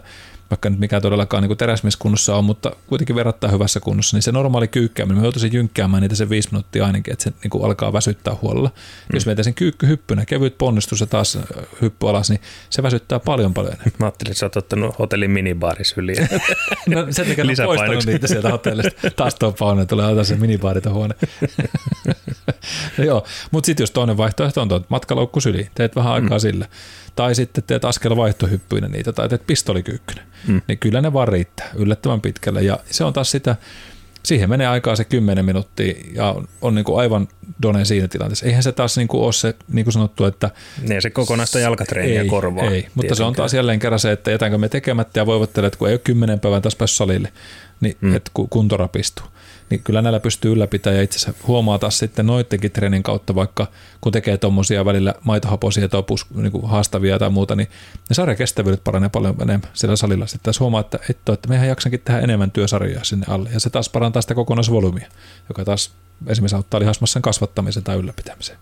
[0.50, 4.68] vaikka nyt mikä todellakaan niin teräsmieskunnossa on, mutta kuitenkin verrattain hyvässä kunnossa, niin se normaali
[4.68, 8.36] kyykkääminen, mä joutuisin jynkkäämään niitä se viisi minuuttia ainakin, että se niin kuin alkaa väsyttää
[8.42, 8.68] huolella.
[8.68, 9.14] Mm.
[9.14, 11.38] Jos meitä sen kyykkyhyppynä, kevyt ponnistus ja taas
[11.82, 13.92] hyppy alas, niin se väsyttää paljon paljon enemmän.
[13.98, 16.14] Mä ajattelin, että sä oot ottanut hotellin minibaaris yli.
[16.94, 19.10] no sen takia on poistanut niitä sieltä hotellista.
[19.16, 21.14] Taas tuo paune, tulee ottaa se minibaari huone.
[22.98, 24.80] no joo, mutta sitten jos toinen vaihtoehto on tuo
[25.10, 26.40] matkalaukku syli, teet vähän aikaa mm.
[26.40, 26.66] sillä
[27.16, 30.60] tai sitten teet askel vaihtohyppyinä niitä, tai teet pistolikyykkynen, mm.
[30.68, 32.62] niin kyllä ne vaan riittää yllättävän pitkälle.
[32.62, 33.56] Ja se on taas sitä,
[34.24, 37.28] siihen menee aikaa se 10 minuuttia ja on, on niin kuin aivan
[37.62, 38.46] done siinä tilanteessa.
[38.46, 40.50] Eihän se taas niin kuin ole se, niin kuin sanottu, että...
[40.88, 42.64] Niin se kokonaista jalkatreeniä ei, korvaa.
[42.64, 42.92] Ei, tietenkään.
[42.94, 45.88] mutta se on taas jälleen kerran se, että jätänkö me tekemättä ja voivottelee, että kun
[45.88, 47.32] ei ole kymmenen päivän taas päässyt salille,
[47.80, 48.16] niin mm.
[48.16, 49.26] että kunto rapistuu
[49.70, 53.66] niin kyllä näillä pystyy ylläpitämään ja itse asiassa huomaa taas sitten noittenkin treenin kautta, vaikka
[54.00, 57.68] kun tekee tuommoisia välillä maitohapoisia tai opus, niin kuin haastavia tai muuta, niin
[58.08, 60.26] ne sarjakestävyydet paranee paljon enemmän siellä salilla.
[60.26, 63.70] Sitten taas huomaa, että, että, että mehän jaksankin tehdä enemmän työsarjoja sinne alle ja se
[63.70, 65.08] taas parantaa sitä kokonaisvolyymia,
[65.48, 65.92] joka taas
[66.26, 68.58] esimerkiksi auttaa lihasmassan kasvattamisen tai ylläpitämiseen.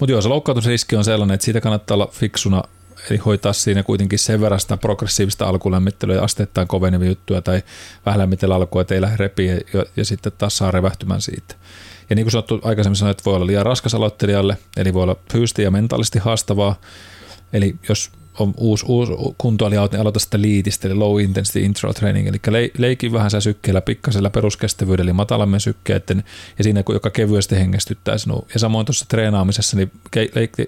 [0.00, 2.62] Mutta joo, se loukkaantumisriski on sellainen, että siitä kannattaa olla fiksuna
[3.10, 7.62] eli hoitaa siinä kuitenkin sen verran sitä progressiivista alkulämmittelyä ja asteittain kovenevia juttuja tai
[8.06, 11.54] vähän lämmitellä alkua, että ei lähde repiä ja, ja sitten taas saa revähtymään siitä.
[12.10, 15.16] Ja niin kuin sanottu aikaisemmin sanoin, että voi olla liian raskas aloittelijalle, eli voi olla
[15.32, 16.80] fyysisesti ja mentaalisesti haastavaa.
[17.52, 22.28] Eli jos on uusi, uusi kuntoilija, niin aloita sitä liitistä, eli low intensity interval training,
[22.28, 26.24] eli leikin vähän sä sykkeellä pikkasella peruskestävyydellä, eli matalammin sykkeiden,
[26.58, 28.46] ja siinä joka kevyesti hengästyttää sinua.
[28.54, 29.90] Ja samoin tuossa treenaamisessa, niin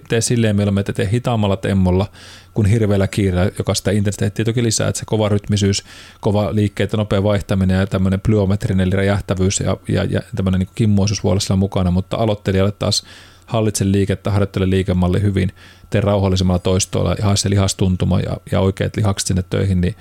[0.09, 2.07] tee silleen mieluummin, että tee hitaammalla temmolla
[2.53, 5.83] kuin hirveällä kiireellä, joka sitä intensiteettiä toki lisää, että se kova rytmisyys,
[6.21, 11.23] kova liikkeet, nopea vaihtaminen ja tämmöinen plyometrinen eli räjähtävyys ja, ja, ja tämmöinen niin kimmoisuus
[11.23, 13.03] voi olla mukana, mutta aloittelijalle taas
[13.49, 15.51] hallitse liikettä, harjoittele liikemalli hyvin,
[15.89, 19.95] tee rauhallisemmalla toistoilla ja hae se lihastuntuma ja, ja oikeat lihakset sinne töihin, niin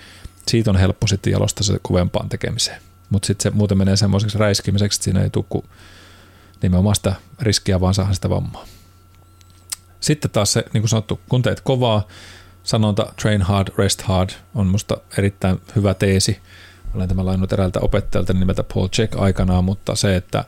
[0.49, 2.83] siitä on helppo sitten jalostaa se kovempaan tekemiseen.
[3.11, 5.65] Mutta sitten se muuten menee semmoiseksi räiskimiseksi, että siinä ei tule
[6.63, 8.65] nimenomaan sitä riskiä, vaan saada sitä vammaa.
[10.01, 12.07] Sitten taas se, niin kuin sanottu, kun teet kovaa,
[12.63, 16.39] sanonta train hard, rest hard on musta erittäin hyvä teesi.
[16.95, 20.45] olen tämän lainut eräältä opettajalta nimeltä Paul Check aikanaan, mutta se, että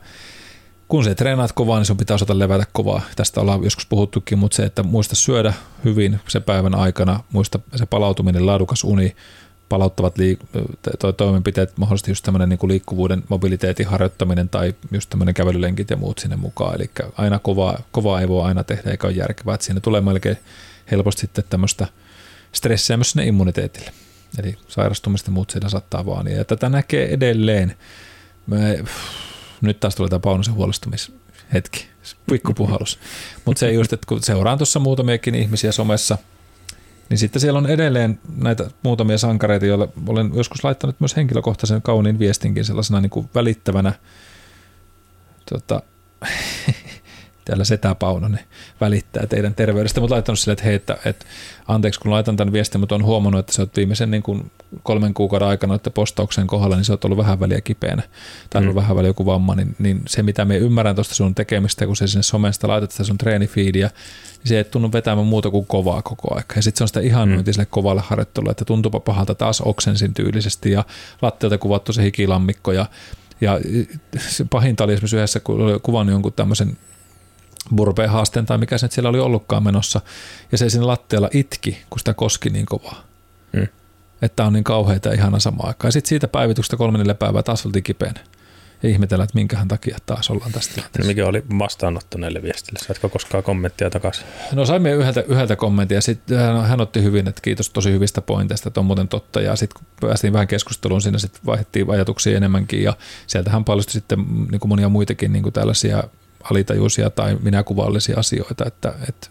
[0.90, 3.02] kun se treenaat kovaa, niin sun pitää osata levätä kovaa.
[3.16, 5.52] Tästä ollaan joskus puhuttukin, mutta se, että muista syödä
[5.84, 9.16] hyvin se päivän aikana, muista se palautuminen, laadukas uni,
[9.68, 10.62] palauttavat liik-
[10.98, 16.18] to- toimenpiteet, mahdollisesti just tämmöinen niin liikkuvuuden, mobiliteetin harjoittaminen tai just tämmöinen kävelylenkit ja muut
[16.18, 16.74] sinne mukaan.
[16.74, 20.36] Eli aina kovaa, kovaa ei voi aina tehdä eikä ole järkevää, että siinä tulee melkein
[20.90, 21.86] helposti sitten tämmöistä
[22.52, 23.92] stressiä myös sinne immuniteetille.
[24.38, 26.28] Eli sairastumista muut siinä saattaa vaan.
[26.28, 27.76] Ja tätä näkee edelleen.
[28.46, 28.84] Me,
[29.60, 31.86] nyt taas tulee tämä Paunosen huolestumishetki,
[32.30, 32.98] pikkupuhallus.
[33.44, 36.18] Mutta se just, että kun seuraan tuossa muutamiakin ihmisiä somessa,
[37.08, 42.18] niin sitten siellä on edelleen näitä muutamia sankareita, joille olen joskus laittanut myös henkilökohtaisen kauniin
[42.18, 43.92] viestinkin sellaisena niin kuin välittävänä
[45.50, 45.82] tota,
[47.50, 48.40] täällä Setä Paunonen
[48.80, 51.26] välittää teidän terveydestä, mutta laittanut sille, että hei, että, että
[51.68, 54.50] anteeksi kun laitan tämän viestin, mutta on huomannut, että sä oot viimeisen niin kuin
[54.82, 58.02] kolmen kuukauden aikana, että postauksen kohdalla, niin sä oot ollut vähän väliä kipeänä
[58.50, 58.80] tai ollut mm.
[58.80, 62.06] vähän väliä joku vamma, niin, niin, se mitä me ymmärrän tuosta sun tekemistä, kun se
[62.06, 63.86] sinne somesta laitat sitä sun treenifiidiä,
[64.38, 66.54] niin se ei tunnu vetämään muuta kuin kovaa koko aika.
[66.56, 67.44] Ja sitten se on sitä ihan mm.
[67.44, 70.84] sille kovalle harjoittelulle, että tuntuupa pahalta taas oksensin tyylisesti ja
[71.22, 72.86] lattialta kuvattu se hikilammikko ja
[73.40, 73.60] ja
[74.18, 76.76] se pahinta oli esimerkiksi yhdessä, kun oli kuvannut jonkun tämmöisen
[77.76, 80.00] burpeen haasteen tai mikä se siellä oli ollutkaan menossa.
[80.52, 83.04] Ja se siinä lattialla itki, kun sitä koski niin kovaa.
[83.52, 83.68] Mm.
[84.22, 85.88] Että on niin kauheita ja ihana sama aikaa.
[85.88, 88.20] Ja sitten siitä päivityksestä kolme neljä päivää taas oltiin kipeänä.
[88.82, 92.78] Ja ihmetellä, että minkähän takia taas ollaan tästä No mikä oli vastaanotto näille viestille?
[92.86, 94.24] Saatko koskaan kommenttia takaisin?
[94.52, 98.20] No saimme yhdeltä, yhdeltä kommenttia ja sitten hän, hän, otti hyvin, että kiitos tosi hyvistä
[98.20, 99.40] pointeista, että on muuten totta.
[99.40, 102.96] Ja sitten kun päästiin vähän keskusteluun, siinä sitten vaihdettiin ajatuksia enemmänkin ja
[103.26, 106.04] sieltähän paljastui sitten niin kuin monia muitakin niin kuin tällaisia
[106.50, 109.28] alitajuisia tai minäkuvallisia asioita, että, että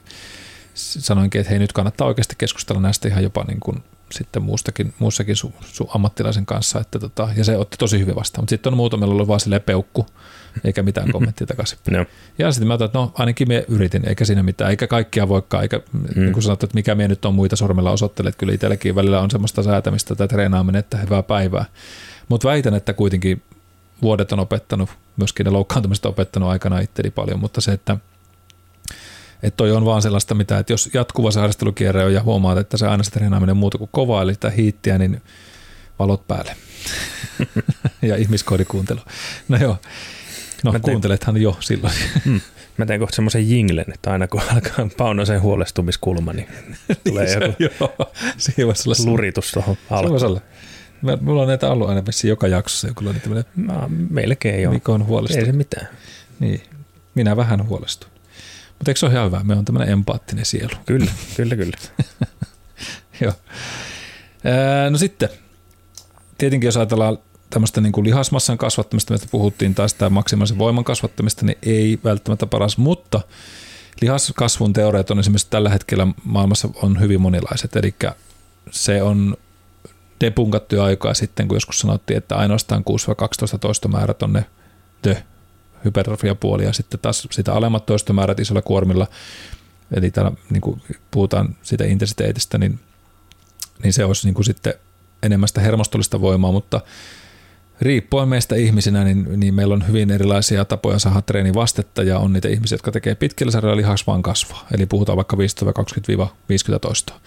[0.73, 5.35] sanoinkin, että hei nyt kannattaa oikeasti keskustella näistä ihan jopa niin kuin sitten muustakin, muussakin
[5.35, 8.77] su, su ammattilaisen kanssa, että tota, ja se otti tosi hyvin vastaan, mutta sitten on
[8.77, 10.05] muutamilla ollut vaan silleen peukku,
[10.63, 11.11] eikä mitään mm-hmm.
[11.11, 11.79] kommenttia takaisin.
[11.91, 12.05] No.
[12.37, 15.63] Ja sitten mä ajattelin, että no ainakin me yritin, eikä siinä mitään, eikä kaikkia voikaan,
[15.63, 16.21] eikä mm.
[16.21, 19.21] niin kuin sanottu, että mikä me nyt on muita sormella osoittelee, että kyllä itselläkin välillä
[19.21, 21.65] on semmoista säätämistä tai treenaaminen, että hyvää päivää.
[22.29, 23.41] Mutta väitän, että kuitenkin
[24.01, 27.97] vuodet on opettanut, myöskin ne loukkaantumiset on opettanut aikana itseni paljon, mutta se, että
[29.43, 32.87] että toi on vaan sellaista, mitä, että jos jatkuva sairastelukierre on ja huomaat, että se
[32.87, 35.21] aina se treenaaminen muuta kuin kovaa, eli sitä hiittiä, niin
[35.99, 36.55] valot päälle.
[38.01, 38.99] ja ihmiskoodikuuntelu.
[39.47, 39.77] No joo,
[40.63, 41.93] no mä kuuntelethan jo silloin.
[42.25, 42.41] Hmm.
[42.77, 46.47] Mä teen kohta semmoisen jinglen, että aina kun alkaa Paunosen huolestumiskulma, niin
[47.07, 50.07] tulee niin joku joo, se voisi olla luritus tuohon alkuun.
[50.07, 50.41] Se voisi olla.
[51.21, 54.73] Mulla on näitä ollut aina joka jaksossa joku on tämmöinen, no, melkein joo.
[54.73, 55.47] Mikä on huolestunut.
[55.47, 55.87] Ei se mitään.
[56.39, 56.63] Niin,
[57.15, 58.09] minä vähän huolestun.
[58.79, 59.41] Mutta eikö se ole ihan hyvä?
[59.43, 60.71] Me on tämmöinen empaattinen sielu.
[60.85, 61.77] Kyllä, kyllä, kyllä.
[63.21, 63.33] joo.
[64.89, 65.29] no sitten,
[66.37, 67.17] tietenkin jos ajatellaan
[67.49, 72.45] tämmöistä niin kuin lihasmassan kasvattamista, mistä puhuttiin, tai sitä maksimaalisen voiman kasvattamista, niin ei välttämättä
[72.45, 73.21] paras, mutta
[74.01, 77.95] lihaskasvun teoriat on esimerkiksi tällä hetkellä maailmassa on hyvin monilaiset, eli
[78.71, 79.37] se on
[80.21, 82.83] depunkattu aikaa sitten, kun joskus sanottiin, että ainoastaan
[83.55, 84.45] 6-12 toistomäärät on ne
[85.01, 85.23] the
[85.85, 89.07] hypertrofiapuoli ja sitten taas sitä alemmat toistomäärät isolla kuormilla,
[89.97, 92.79] eli täällä niin kuin puhutaan siitä intensiteetistä, niin,
[93.83, 94.73] niin se olisi niin kuin sitten
[95.23, 96.81] enemmän sitä hermostollista voimaa, mutta
[97.81, 102.47] riippuen meistä ihmisinä, niin, niin meillä on hyvin erilaisia tapoja saada vastetta ja on niitä
[102.47, 104.67] ihmisiä, jotka tekee pitkillä sarjoilla lihaks vaan kasvaa.
[104.73, 107.19] Eli puhutaan vaikka 15-20-50 toistoa.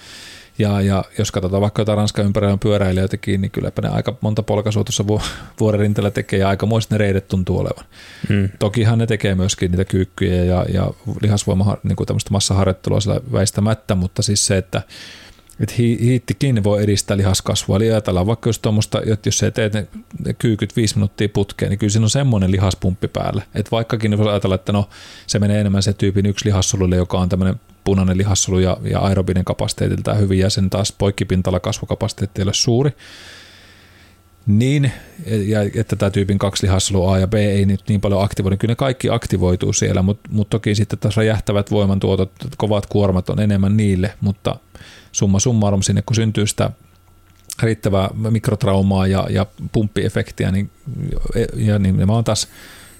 [0.58, 4.84] Ja, ja jos katsotaan vaikka jotain Ranskan ympärillä pyöräilijöitäkin, niin kylläpä ne aika monta polkaisua
[4.84, 5.04] tuossa
[5.60, 7.84] vuoren tekee ja aikamoiset ne reidet tuntuu olevan.
[8.28, 8.48] Hmm.
[8.58, 10.90] Tokihan ne tekee myöskin niitä kyykkyjä ja, ja
[11.22, 14.82] lihasvoima, niin kuin tämmöistä massaharjoittelua sillä väistämättä, mutta siis se, että
[15.60, 17.76] että hiittikin voi edistää lihaskasvua.
[17.76, 19.86] Eli ajatellaan vaikka jos tuommoista, että jos sä teet ne
[20.38, 23.42] kyykyt viisi minuuttia putkeen, niin kyllä siinä on semmoinen lihaspumppi päällä.
[23.54, 24.88] Että vaikkakin voi ajatella, että no
[25.26, 29.44] se menee enemmän se tyypin yksi lihassolulle, joka on tämmöinen punainen lihassolu ja, ja aerobinen
[29.44, 32.90] kapasiteetiltaan hyvin ja sen taas poikkipintala kasvukapasiteetti ei ole suuri,
[34.46, 34.92] niin,
[35.46, 38.72] ja että tämä tyypin kaksi lihassolua A ja B ei nyt niin paljon aktivoida, kyllä
[38.72, 43.76] ne kaikki aktivoituu siellä, mutta, mutta toki sitten taas räjähtävät voimantuotot, kovat kuormat on enemmän
[43.76, 44.56] niille, mutta
[45.12, 46.70] summa summarum sinne, kun syntyy sitä
[47.62, 50.70] riittävää mikrotraumaa ja, ja pumppiefektiä, niin,
[51.54, 52.48] ja niin mä oon taas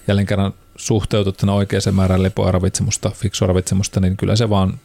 [0.07, 4.79] jälleen kerran suhteutettuna oikeaan määrään lepoa ravitsemusta, fiksua ravitsemusta, niin kyllä se vaan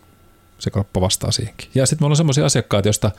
[0.59, 1.69] se kroppa vastaa siihenkin.
[1.75, 3.11] Ja sitten meillä on semmoisia asiakkaita, joista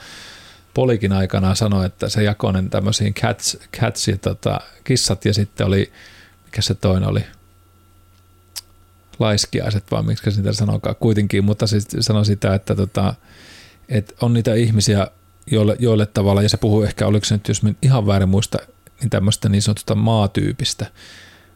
[0.73, 5.91] Polikin aikana sanoi, että se jakoinen tämmöisiin cats, catsi, tota, kissat ja sitten oli,
[6.45, 7.23] mikä se toinen oli,
[9.19, 13.13] laiskiaiset, vaan miksi sitä sanokaa kuitenkin, mutta siis sanoi sitä, että, tota,
[13.89, 15.07] että on niitä ihmisiä,
[15.51, 18.57] joille, joille tavalla, ja se puhuu ehkä, oliko se nyt, jos mä ihan väärin muista,
[19.01, 20.85] niin tämmöistä niin sanotusta maatyypistä.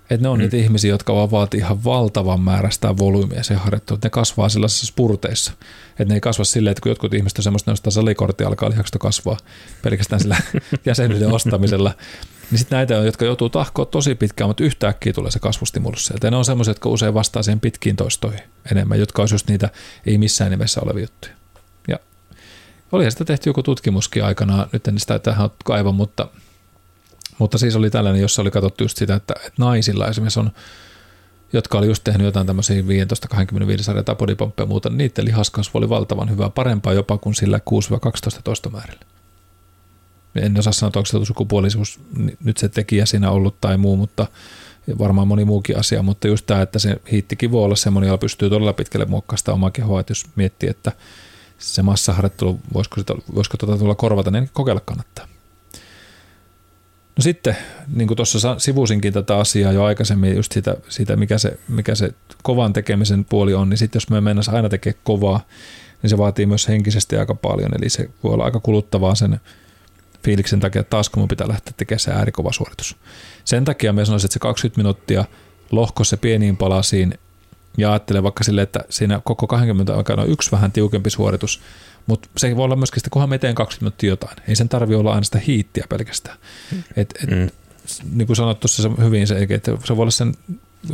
[0.09, 0.41] Että ne on mm.
[0.41, 3.99] niitä ihmisiä, jotka vaan vaatii ihan valtavan määrästä volyymiä se harjoittelu.
[4.03, 5.53] Ne kasvaa sellaisissa spurteissa.
[5.89, 8.95] Että ne ei kasva silleen, että kun jotkut ihmiset on semmoista, että salikortti alkaa lihakset
[8.99, 9.37] kasvaa
[9.81, 10.37] pelkästään sillä
[10.85, 11.93] jäsenyyden ostamisella.
[12.51, 16.27] Niin sitten näitä on, jotka joutuu tahkoa tosi pitkään, mutta yhtäkkiä tulee se kasvustimulus sieltä.
[16.27, 19.69] Ja ne on semmoiset, jotka usein vastaa siihen pitkiin toistoihin enemmän, jotka olisi just niitä
[20.05, 21.33] ei missään nimessä olevia juttuja.
[21.87, 21.99] Ja
[22.91, 26.27] oli sitä tehty joku tutkimuskin aikanaan, nyt en sitä tähän kaiva, mutta,
[27.39, 30.51] mutta siis oli tällainen, jossa oli katsottu just sitä, että, että naisilla esimerkiksi on
[31.53, 35.89] jotka oli just tehnyt jotain tämmöisiä 15-25 sarjaa bodypomppeja ja muuta, niin niiden lihaskasvu oli
[35.89, 37.59] valtavan hyvää, parempaa jopa kuin sillä
[38.37, 39.05] 6-12 toistomäärillä
[40.35, 41.99] en osaa sanoa, onko se sukupuolisuus
[42.43, 44.27] nyt se tekijä siinä ollut tai muu, mutta
[44.99, 48.49] varmaan moni muukin asia, mutta just tämä, että se hiittikin voi olla semmoinen, jolla pystyy
[48.49, 50.91] todella pitkälle muokkaamaan sitä omaa kehoa, että jos miettii, että
[51.57, 55.27] se massaharjoittelu, voisiko, sitä, voisiko tuota tulla korvata, niin kokeilla kannattaa.
[57.17, 57.57] No sitten,
[57.95, 62.13] niin kuin tuossa sivusinkin tätä asiaa jo aikaisemmin, just siitä, siitä mikä, se, mikä se
[62.43, 65.39] kovan tekemisen puoli on, niin sitten jos me mennään aina tekemään kovaa,
[66.01, 69.39] niin se vaatii myös henkisesti aika paljon, eli se voi olla aika kuluttavaa sen
[70.23, 72.95] fiiliksen takia, että taas kun mun pitää lähteä tekemään se äärikova suoritus.
[73.45, 75.25] Sen takia mä sanoisin, että se 20 minuuttia
[75.71, 77.13] lohko se pieniin palasiin
[77.77, 81.61] ja ajattele vaikka sille, että siinä koko 20 aikana on yksi vähän tiukempi suoritus,
[82.07, 84.37] mutta se voi olla myöskin sitä, kunhan me teen 20 minuuttia jotain.
[84.47, 86.37] Ei sen tarvi olla aina sitä hiittiä pelkästään.
[86.71, 86.83] Mm.
[86.95, 87.49] Et, et, mm.
[88.13, 90.33] Niin kuin sanottu se hyvin, se, että se voi olla sen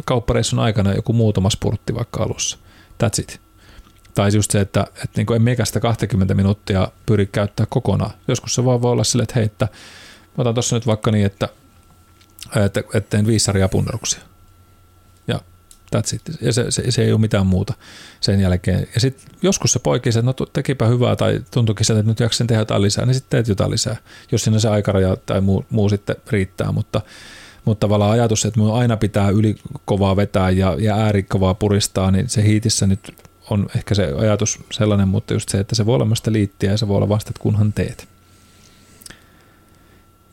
[0.05, 2.57] kauppareissun aikana joku muutama spurtti vaikka alussa.
[3.03, 3.41] That's it.
[4.13, 8.11] Tai just se, että, että niin en meikä sitä 20 minuuttia pyri käyttää kokonaan.
[8.27, 9.67] Joskus se vaan voi olla silleen, että hei, että
[10.37, 11.49] mä otan tuossa nyt vaikka niin, että,
[12.65, 14.28] että, että teen viisi sarjaa punneruksia.
[15.95, 16.21] That's it.
[16.41, 17.73] Ja se, se, se, ei ole mitään muuta
[18.21, 18.87] sen jälkeen.
[18.93, 22.47] Ja sitten joskus se poikii että no tekipä hyvää tai tuntuukin sieltä, että nyt jaksen
[22.47, 23.95] tehdä jotain lisää, niin sitten teet jotain lisää.
[24.31, 27.01] Jos siinä se aikaraja tai muu, muu sitten riittää, mutta
[27.65, 32.29] mutta tavallaan ajatus, että minun aina pitää yli kovaa vetää ja, ja äärikovaa puristaa, niin
[32.29, 33.11] se hiitissä nyt
[33.49, 36.77] on ehkä se ajatus sellainen, mutta just se, että se voi olla myös liittiä ja
[36.77, 38.07] se voi olla vasta, että kunhan teet.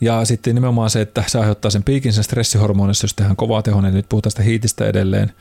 [0.01, 3.83] Ja sitten nimenomaan se, että se aiheuttaa sen piikin sen stressihormonissa, jos tehdään kovaa tehoa,
[3.83, 5.33] niin nyt puhutaan sitä hiitistä edelleen.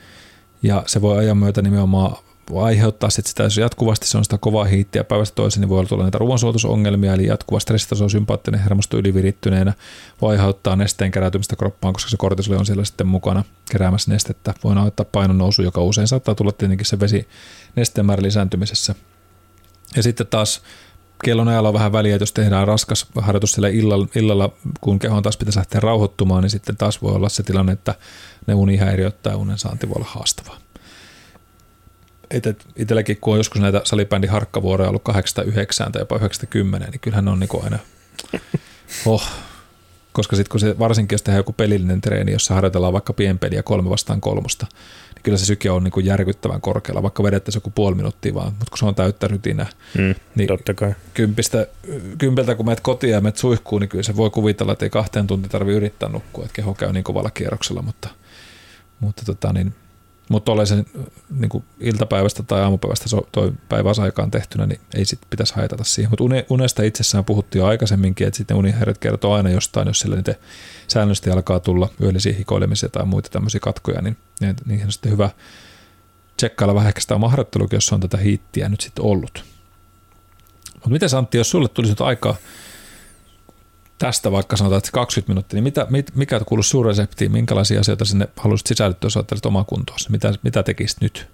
[0.62, 2.16] Ja se voi ajan myötä nimenomaan
[2.54, 6.02] aiheuttaa sit sitä, jos jatkuvasti se on sitä kovaa hiittiä päivästä toiseen, niin voi tulla
[6.02, 9.72] näitä ruoansuotusongelmia, eli jatkuva stressitaso sympaattinen hermosto ylivirittyneenä
[10.22, 14.54] voi aiheuttaa nesteen keräytymistä kroppaan, koska se kortisoli on siellä sitten mukana keräämässä nestettä.
[14.64, 17.28] Voi aiheuttaa painon nousu, joka usein saattaa tulla tietenkin se vesi
[17.76, 18.94] nesteen määrä lisääntymisessä.
[19.96, 20.62] Ja sitten taas
[21.24, 25.22] kellon ajalla on vähän väliä, että jos tehdään raskas harjoitus sillä illalla, illalla, kun kehon
[25.22, 27.94] taas pitäisi lähteä rauhoittumaan, niin sitten taas voi olla se tilanne, että
[28.46, 30.58] ne unihäiriöt tai unen saanti voi olla haastavaa.
[32.76, 37.30] Itselläkin kun on joskus näitä salibändin harkkavuoroja ollut 809 tai jopa 90, niin kyllähän ne
[37.30, 37.78] on niin aina,
[39.06, 39.30] oh,
[40.16, 43.90] koska sitten kun se varsinkin jos tehdään joku pelillinen treeni, jossa harjoitellaan vaikka pienpeliä kolme
[43.90, 44.66] vastaan kolmosta,
[45.14, 48.52] niin kyllä se syke on niin kuin järkyttävän korkealla, vaikka vedettäisiin joku puoli minuuttia vaan,
[48.52, 49.66] mutta kun se on täyttä rytinää,
[49.98, 50.94] mm, niin totta kai.
[51.14, 51.66] Kympistä,
[52.18, 55.26] kympeltä kun menet kotiin ja menet suihkuun, niin kyllä se voi kuvitella, että ei kahteen
[55.26, 58.08] tuntiin tarvitse yrittää nukkua, että keho käy niin kovalla kierroksella, mutta,
[59.00, 59.74] mutta tota, niin,
[60.28, 60.86] mutta tuollaisen
[61.30, 66.10] niin iltapäivästä tai aamupäivästä toi päiväsaikaan tehtynä, niin ei sit pitäisi haitata siihen.
[66.10, 70.34] Mutta unesta itsessään puhuttiin jo aikaisemminkin, että sitten unihäiriöt kertoo aina jostain, jos sillä niitä
[70.88, 74.16] säännöllisesti alkaa tulla yöllisiä hikoilemisia tai muita tämmöisiä katkoja, niin
[74.66, 75.30] niihin on sitten hyvä
[76.36, 77.34] tsekkailla vähän ehkä sitä omaa
[77.72, 79.44] jos on tätä hiittiä nyt sitten ollut.
[80.74, 82.36] Mutta miten Antti, jos sulle tulisi nyt aikaa
[83.98, 88.28] tästä vaikka sanotaan, että 20 minuuttia, niin mitä, mikä kuuluu sun reseptiin, minkälaisia asioita sinne
[88.36, 91.26] haluaisit sisällyttää, jos ajattelet omaa kuntoa, mitä, mitä tekisit nyt?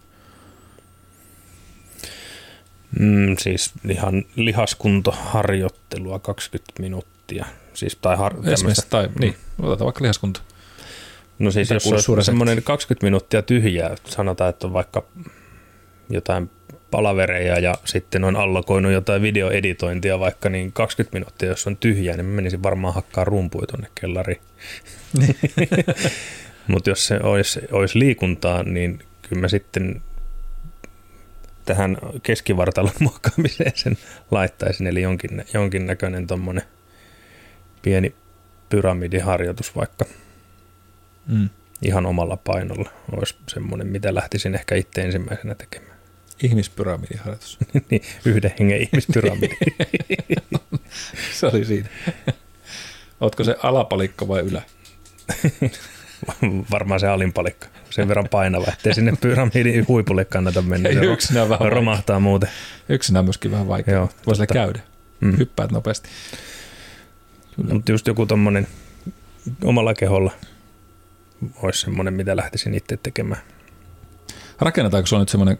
[2.98, 7.46] Mm, siis ihan lihaskuntoharjoittelua 20 minuuttia.
[7.75, 9.14] Siis, tai har, Esimerkiksi, tai mm.
[9.20, 10.40] niin, otetaan vaikka lihaskunto.
[11.38, 15.04] No siis Mitä jos on semmoinen 20 minuuttia tyhjää, sanotaan, että on vaikka
[16.10, 16.50] jotain
[16.93, 22.27] palavereja ja sitten on allokoinut jotain videoeditointia vaikka niin 20 minuuttia, jos on tyhjää, niin
[22.27, 24.40] mä menisin varmaan hakkaa rumpuja tuonne kellariin.
[26.73, 30.03] Mutta jos se olisi, olisi liikuntaa, niin kyllä mä sitten
[31.65, 33.99] tähän keskivartalon muokkaamiseen sen
[34.31, 36.65] laittaisin, eli jonkin, jonkinnäköinen tuommoinen
[37.83, 38.15] pieni
[38.69, 40.05] pyramidiharjoitus vaikka
[41.27, 41.49] mm.
[41.83, 45.92] ihan omalla painolla olisi semmoinen, mitä lähtisin ehkä itse ensimmäisenä tekemään.
[46.43, 47.59] Ihmispyramidiharjoitus.
[47.90, 49.57] niin, yhden hengen ihmispyramidi.
[51.38, 51.88] se oli siinä.
[53.21, 54.63] Ootko se alapalikka vai ylä?
[56.71, 57.69] Varmaan se alinpalikka.
[57.90, 60.88] Sen verran painava, ettei sinne pyramidin huipulle kannata mennä.
[60.88, 62.21] Ei, yksinään vähän romahtaa vaikea.
[62.21, 62.49] muuten.
[62.88, 63.95] Yksinään myöskin vähän vaikea.
[63.95, 64.81] Joo, Voisi käydä.
[65.21, 65.38] mm.
[65.38, 66.09] hyppäät nopeasti.
[67.73, 68.67] Mutta just joku tommonen
[69.65, 70.33] omalla keholla
[71.63, 73.43] olisi semmoinen, mitä lähtisin itse tekemään.
[74.61, 75.59] Rakennetaanko sulla nyt semmoinen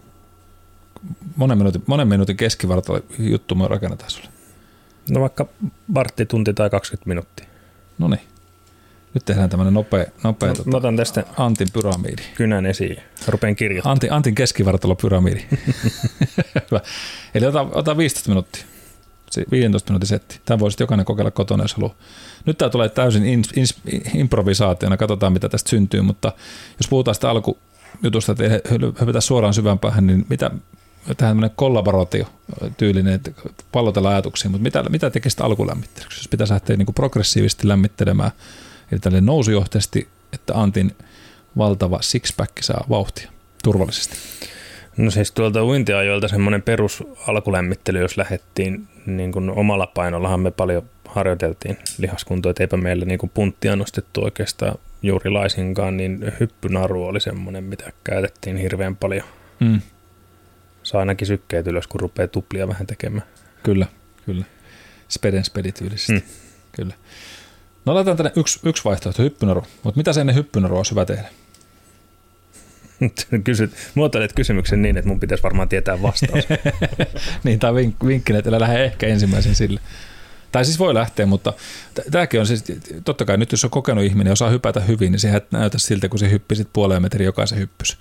[1.37, 4.29] monen minuutin, monen minuutin keskivartalo juttu me rakennetaan sulle?
[5.11, 5.47] No vaikka
[5.95, 7.47] vartti, tunti tai 20 minuuttia.
[7.99, 8.21] No niin.
[9.15, 12.23] Nyt tehdään tämmöinen nopea, nopea no, tota, otan tästä Antin pyramiidi.
[12.35, 12.97] Kynän esiin.
[13.29, 13.93] Rupean kirjoittamaan.
[13.93, 15.45] Antin, Antin keskivartalo pyramiidi.
[16.71, 16.81] Hyvä.
[17.35, 18.65] Eli ota, ota 15 minuuttia.
[19.51, 20.41] 15 minuutin setti.
[20.45, 21.95] Tämä voisi jokainen kokeilla kotona, jos haluaa.
[22.47, 23.75] Nyt tämä tulee täysin ins, ins,
[24.15, 26.33] improvisaationa, katsotaan mitä tästä syntyy, mutta
[26.81, 28.45] jos puhutaan sitä alkujutusta, että
[29.01, 30.51] hypätä suoraan syvään päähän, niin mitä,
[31.17, 32.27] tämmöinen kollaboraatio
[32.77, 33.31] tyylinen, että
[33.73, 38.31] pallotella ajatuksia, mutta mitä, mitä tekee sitä alkulämmittelyksi, jos pitäisi lähteä niin kuin progressiivisesti lämmittelemään,
[38.93, 40.97] eli tälle nousujohteisesti, että Antin
[41.59, 43.31] valtava sixpack saa vauhtia
[43.63, 44.17] turvallisesti?
[44.97, 50.83] No siis tuolta uintiajoilta semmoinen perus alkulämmittely, jos lähdettiin niin kuin omalla painollahan me paljon
[51.09, 57.21] harjoiteltiin lihaskuntoa, että eipä meillä niin kuin punttia nostettu oikeastaan juuri laisinkaan, niin hyppynaru oli
[57.21, 59.25] semmoinen, mitä käytettiin hirveän paljon.
[59.61, 59.81] Mm
[60.93, 63.27] saa ainakin sykkeet ylös, kun rupeaa tuplia vähän tekemään.
[63.63, 63.87] Kyllä,
[64.27, 64.45] kyllä.
[65.09, 66.13] Speden spedityylisesti.
[66.13, 66.23] Mm.
[66.73, 66.95] Kyllä.
[67.85, 69.65] No laitetaan tänne yksi, yksi vaihtoehto, hyppynaru.
[69.83, 71.29] Mutta mitä se ennen hyppynarua olisi hyvä tehdä?
[73.45, 76.45] Kysyt, muotoilet kysymyksen niin, että mun pitäisi varmaan tietää vastaus.
[77.45, 79.81] niin, tai vink, vinkkinä, että lähde ehkä ensimmäisen sille.
[80.53, 81.53] Tai siis voi lähteä, mutta
[82.11, 82.65] tämäkin on siis,
[83.05, 86.09] totta kai nyt jos on kokenut ihminen ja osaa hypätä hyvin, niin se näytä siltä,
[86.09, 87.99] kun se hyppisit puoleen metriä jokaisen hyppys.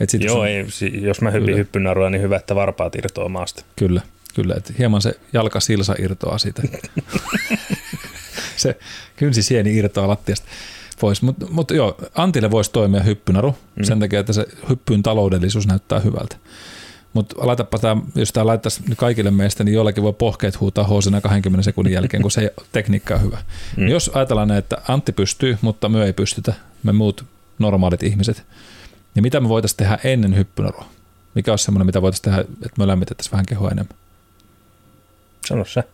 [0.00, 3.64] Et sit Joo, jos, ei, jos mä hyppin hyppynarua, niin hyvä, että varpaat irtoaa maasta.
[3.76, 4.00] Kyllä,
[4.34, 4.54] kyllä.
[4.56, 6.62] Että hieman se jalkasilsa irtoaa siitä.
[8.56, 8.78] se
[9.16, 10.48] kynsisieni irtoaa lattiasta
[11.00, 11.22] pois.
[11.22, 13.84] Mutta mut joo, Antille voisi toimia hyppynaru mm.
[13.84, 16.36] sen takia, että se hyppyn taloudellisuus näyttää hyvältä.
[17.12, 21.62] Mutta laitapa tämä, jos tämä laittaisi kaikille meistä, niin jollakin voi pohkeet huutaa housina 20
[21.64, 23.38] sekunnin jälkeen, kun se tekniikka on hyvä.
[23.76, 23.88] Mm.
[23.88, 27.24] Jos ajatellaan, että Antti pystyy, mutta me ei pystytä, me muut
[27.58, 28.42] normaalit ihmiset,
[29.18, 30.86] niin mitä me voitaisiin tehdä ennen hyppynarua?
[31.34, 33.98] Mikä olisi semmoinen, mitä voitaisiin tehdä, että me lämmitettäisiin vähän kehoa enemmän?
[35.46, 35.84] Sano se.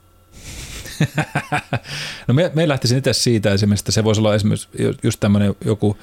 [2.29, 4.69] no me, me lähtisin itse siitä esimerkiksi, että se voisi olla esimerkiksi
[5.03, 5.97] just tämmöinen joku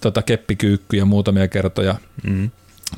[0.00, 1.94] tota, keppikyykky ja muutamia kertoja.
[2.22, 2.50] Mm.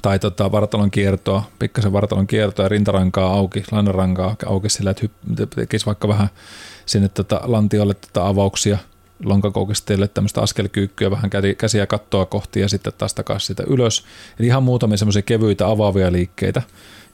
[0.02, 5.46] Tai tota, vartalon kiertoa, pikkasen vartalon kiertoa ja rintarankaa auki, lainarankaa auki sillä, että hypp-
[5.46, 6.28] tekisi vaikka vähän
[6.86, 8.78] sinne tota, lantiolle tota, avauksia–
[9.24, 14.04] lonkakoukisteille tämmöistä askelkyykkyä, vähän käsiä kattoa kohti ja sitten taas takaisin sitä ylös.
[14.38, 16.62] Eli ihan muutamia semmoisia kevyitä avaavia liikkeitä,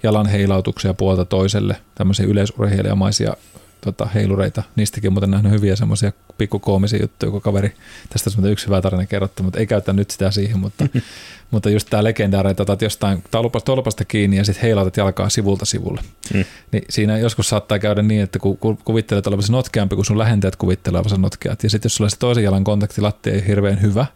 [0.02, 3.36] jalan heilautuksia puolta toiselle, tämmöisiä yleisurheilijamaisia
[3.84, 4.62] tota, heilureita.
[4.76, 7.72] Niistäkin muuten nähnyt hyviä semmoisia pikkukoomisia juttuja, kun kaveri,
[8.08, 10.86] tästä on yksi hyvä tarina kerrottu, mutta ei käytä nyt sitä siihen, mutta,
[11.50, 15.64] mutta just tämä legendaari, että otat jostain tolpasta, tolpasta kiinni ja sitten heilautat jalkaa sivulta
[15.64, 16.00] sivulle.
[16.34, 16.44] Mm.
[16.72, 21.02] Niin siinä joskus saattaa käydä niin, että kun kuvittelet olevasi notkeampi, kun sun lähentäjät kuvittelee
[21.18, 24.06] notkeat, ja sitten jos sulla se toisen jalan kontakti ei hirveän hyvä,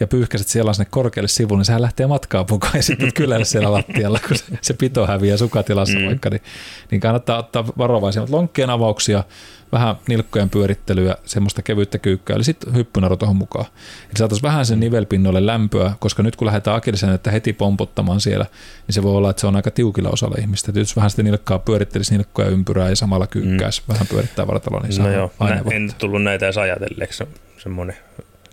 [0.00, 3.72] ja pyyhkäiset siellä sinne korkealle sivulle, niin sehän lähtee matkaa mukaan ja sitten kylällä siellä
[3.72, 6.06] lattialla, kun se, se pito häviää sukatilassa mm.
[6.06, 6.42] vaikka, niin,
[6.90, 8.22] niin kannattaa ottaa varovaisia.
[8.22, 9.24] Mutta lonkkien avauksia,
[9.72, 13.66] vähän nilkkojen pyörittelyä, semmoista kevyyttä kyykkyä, eli sitten hyppynaru tuohon mukaan.
[14.04, 18.46] Eli saataisiin vähän sen nivelpinnolle lämpöä, koska nyt kun lähdetään akilisen, että heti pompottamaan siellä,
[18.86, 20.70] niin se voi olla, että se on aika tiukilla osalla ihmistä.
[20.70, 23.92] Että jos vähän sitä nilkkaa pyörittelisi nilkkoja ympyrää ja samalla kyykkäisi, mm.
[23.92, 25.32] vähän pyörittää vartaloa, niin no joo,
[25.70, 27.24] en tullut näitä edes ajatelleeksi
[27.58, 27.96] semmoinen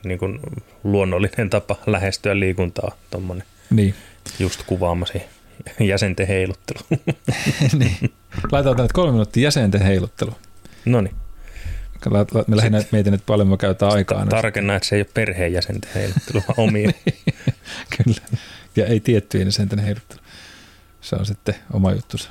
[0.05, 0.39] niin kuin
[0.83, 3.95] luonnollinen tapa lähestyä liikuntaa, tuommoinen niin.
[4.39, 5.21] just kuvaamasi
[5.79, 6.79] jäsenten heiluttelu.
[7.79, 8.13] niin.
[8.51, 10.35] Laitetaan tänne kolme minuuttia jäsenten heiluttelu.
[10.85, 11.15] No niin.
[12.47, 14.25] Me lähinnä mietin, että paljon me käytetään aikaa.
[14.25, 16.91] Tarkenna, että se ei ole perheenjäsenten heiluttelu, vaan omia.
[17.97, 18.21] Kyllä.
[18.75, 20.21] Ja ei tiettyjen jäsenten heiluttelu.
[21.01, 22.29] Se on sitten oma juttusa.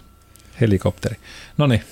[0.61, 1.16] Helikopteri.
[1.59, 1.83] No niin.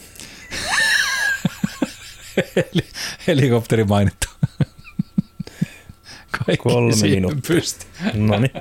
[3.27, 4.27] Helikopteri mainittu.
[6.47, 7.55] Kaikki kolme minuuttia.
[7.55, 7.87] Pysti.
[8.15, 8.53] No niin.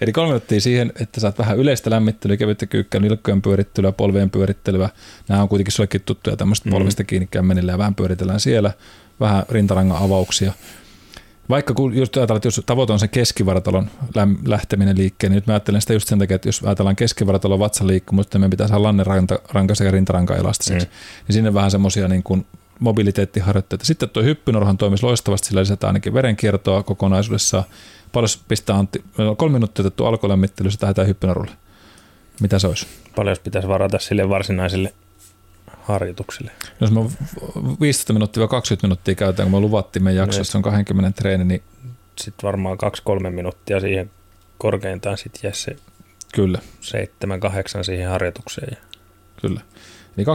[0.00, 4.88] Eli kolme minuuttia siihen, että saat vähän yleistä lämmittelyä, kevyttä kyykkä, nilkkojen pyörittelyä, polvien pyörittelyä.
[5.28, 6.72] Nämä on kuitenkin sullekin tuttuja tämmöistä mm.
[6.72, 8.72] polvista kiinni kämmenillä ja vähän pyöritellään siellä.
[9.20, 10.52] Vähän rintarangan avauksia.
[11.48, 13.90] Vaikka kun just ajatellaan, että jos tavoite on se keskivartalon
[14.46, 18.26] lähteminen liikkeen, niin nyt mä ajattelen sitä just sen takia, että jos ajatellaan keskivartalon vatsaliikkumus,
[18.26, 20.92] että meidän pitää saada lanneranka sekä rintaranka elastiseksi, mm.
[21.28, 22.46] niin sinne vähän semmoisia niin kuin
[22.78, 23.84] mobiliteettiharjoitteita.
[23.84, 27.64] Sitten tuo hyppynorhan toimisi loistavasti, sillä lisätään ainakin verenkiertoa kokonaisuudessaan.
[28.12, 31.50] Paljon pistää Antti, meillä on kolme minuuttia otettu alkulämmittely, se tähdetään hyppynorulle.
[32.40, 32.86] Mitä se olisi?
[33.16, 34.94] Paljon pitäisi varata sille varsinaiselle
[35.82, 36.50] harjoitukselle?
[36.80, 37.00] Jos me
[37.80, 41.62] 15 minuuttia 20 minuuttia käytetään, kun me luvattiin meidän jaksossa, on 20 treeni, niin...
[42.20, 42.78] Sitten varmaan
[43.26, 44.10] 2-3 minuuttia siihen
[44.58, 45.76] korkeintaan sitten jää se
[46.34, 46.58] Kyllä.
[47.80, 48.76] 7-8 siihen harjoitukseen.
[49.40, 49.60] kyllä.
[50.16, 50.26] Eli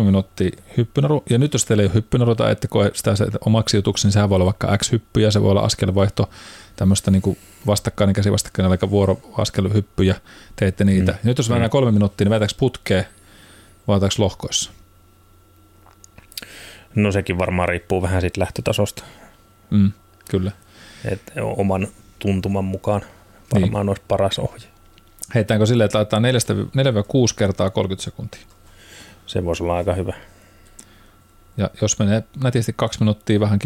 [0.00, 1.22] 2-3 minuuttia hyppynaru.
[1.30, 3.14] Ja nyt jos teillä ei ole hyppynaruta, että koe sitä
[3.46, 6.30] omaksi jutuksi, niin sehän voi olla vaikka X-hyppyjä, se voi olla askelvaihto,
[6.76, 10.14] tämmöistä niin vastakkainen käsi vastakkainen, eli vuoroaskelhyppyjä,
[10.56, 11.12] teette niitä.
[11.12, 11.18] Mm.
[11.18, 11.70] Ja nyt jos mm.
[11.70, 13.04] kolme minuuttia, niin vetäkö putkea
[13.88, 14.70] vai lohkoissa?
[16.94, 19.04] No sekin varmaan riippuu vähän siitä lähtötasosta.
[19.70, 19.92] Mm,
[20.30, 20.52] kyllä.
[21.04, 21.22] Et
[21.56, 21.88] oman
[22.18, 23.02] tuntuman mukaan
[23.54, 23.88] varmaan niin.
[23.88, 24.68] olisi paras ohje.
[25.34, 26.26] Heittääkö silleen, että laitetaan 4-6
[27.36, 28.40] kertaa 30 sekuntia?
[29.30, 30.14] Se voisi olla aika hyvä.
[31.56, 33.58] Ja jos menee nätisti kaksi minuuttia vähän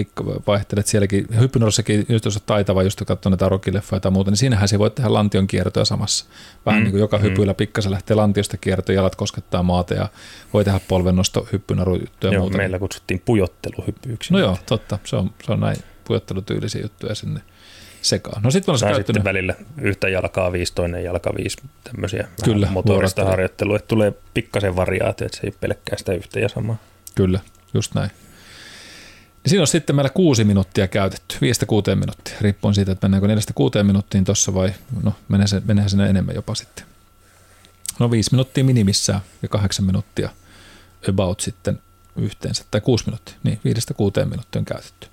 [0.47, 4.69] vaihtelet sielläkin, hyppynurissakin, just jos on taitava, just katsoo näitä rokileffoja tai muuta, niin siinähän
[4.69, 6.25] se voi tehdä lantion kiertoja samassa.
[6.67, 6.85] Vähän mm.
[6.85, 7.23] niin kuin joka mm.
[7.23, 10.09] hypyillä pikkasen lähtee lantiosta kiertoja, jalat koskettaa maata ja
[10.53, 12.57] voi tehdä polvennosto, hyppynaru ja muuta.
[12.57, 14.35] Meillä kutsuttiin pujotteluhyppyyksin.
[14.35, 14.99] No joo, totta.
[15.05, 17.41] Se on, se on näin pujottelutyylisiä juttuja sinne
[18.05, 18.42] sekaan.
[18.42, 23.76] No sit on sitten välillä yhtä jalkaa viisi, toinen jalka viisi, tämmöisiä Kyllä, motorista harjoittelua,
[23.76, 26.76] että tulee pikkasen variaatio, että se ei pelkkää sitä yhtä ja samaa.
[27.14, 27.40] Kyllä,
[27.74, 28.11] just näin.
[29.44, 33.28] Ja siinä on sitten meillä kuusi minuuttia käytetty, viistä kuuteen minuuttia, riippuen siitä, että mennäänkö
[33.28, 36.84] neljästä kuuteen minuuttiin tuossa vai no menee se, menee sinne enemmän jopa sitten.
[37.98, 40.28] No viisi minuuttia minimissään ja kahdeksan minuuttia
[41.09, 41.78] about sitten
[42.16, 45.07] yhteensä, tai kuusi minuuttia, niin viidestä kuuteen minuuttia on käytetty.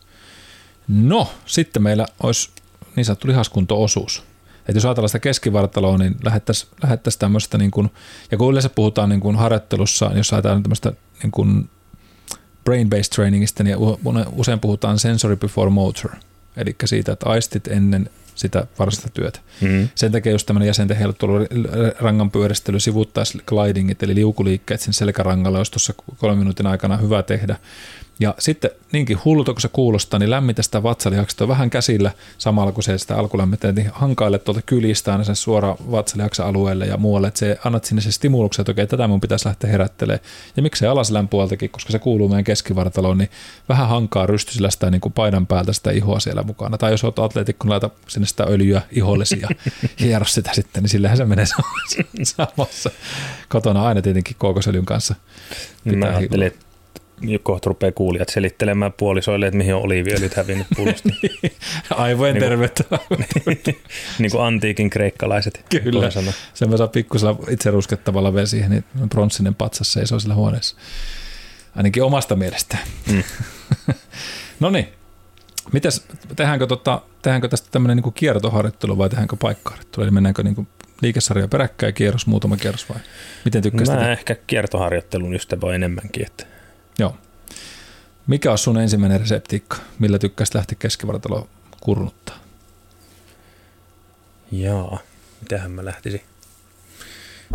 [0.88, 2.50] No, sitten meillä olisi
[2.96, 4.24] niin sanottu lihaskunto-osuus.
[4.60, 7.90] Että jos ajatellaan sitä keskivartaloa, niin lähettäisiin lähettäisi tämmöistä, niin kuin,
[8.32, 11.70] ja kun yleensä puhutaan niin kuin harjoittelussa, niin jos ajatellaan tämmöistä niin kuin
[12.70, 13.78] brain-based trainingista, niin
[14.32, 16.12] usein puhutaan sensory before motor,
[16.58, 19.40] eli siitä, että aistit ennen sitä varsinaista työtä.
[19.62, 19.90] Mm.
[19.96, 21.34] Sen takia just tämmöinen jäsenten heiluttelu,
[22.00, 27.56] rangan pyöristely, sivuttaisi glidingit, eli liukuliikkeet sen selkärangalla, jos tuossa kolmen minuutin aikana hyvä tehdä.
[28.22, 32.84] Ja sitten niinkin hullulta kun se kuulostaa, niin lämmitä sitä vatsalihakset vähän käsillä samalla kun
[32.84, 37.40] se sitä alkulämmittää, niin hankaille tuolta kylistä aina sen suoraan vatsalihaksen alueelle ja muualle, että
[37.40, 40.20] se annat sinne se stimuluksen, että okei, tätä mun pitäisi lähteä herättelemään.
[40.56, 43.30] Ja miksei alaselän puoltakin, koska se kuuluu meidän keskivartaloon, niin
[43.70, 46.78] vähän hankaa rystysillä sitä niin kuin paidan päältä sitä ihoa siellä mukana.
[46.78, 49.50] Tai jos olet atleetikko, niin laita sinne sitä öljyä ihollesi ja
[50.00, 51.46] hiero sitä sitten, niin sillähän se menee
[52.24, 52.92] samassa.
[53.50, 55.16] Kotona aina tietenkin kookosöljyn kanssa.
[55.84, 56.71] Pitää Mä ajattelin, että
[57.44, 61.10] kohta rupeaa kuulijat selittelemään puolisoille, että mihin on oliiviöljyt hävinnyt pullosta.
[61.90, 62.84] Aivojen niin terveyttä.
[64.20, 65.66] niin kuin antiikin kreikkalaiset.
[65.84, 66.10] Kyllä,
[66.54, 70.76] se mä saa pikkusella itse ruskettavalla vielä siihen, niin pronssinen patsas seisoo sillä huoneessa.
[71.76, 72.78] Ainakin omasta mielestä.
[73.12, 73.24] Mm.
[74.60, 74.88] no niin,
[75.72, 76.06] Mites,
[76.36, 80.04] tehdäänkö, tota, tehdäänkö tästä tämmöinen niin kiertoharjoittelu vai tehdäänkö paikkaharjoittelu?
[80.04, 80.68] Eli mennäänkö niin
[81.02, 82.98] liikesarja peräkkäin kierros, muutama kierros vai
[83.46, 83.96] miten tykkäsit?
[83.96, 86.26] Mä ehkä kiertoharjoittelun ystävä enemmänkin.
[86.26, 86.46] Että
[87.00, 87.18] Joo.
[88.28, 91.48] Mikä on sun ensimmäinen reseptiikka, millä tykkäisit lähteä keskivartalo
[91.82, 92.38] kurnuttaa?
[94.52, 95.00] Jaa,
[95.42, 96.22] mitähän mä lähtisin?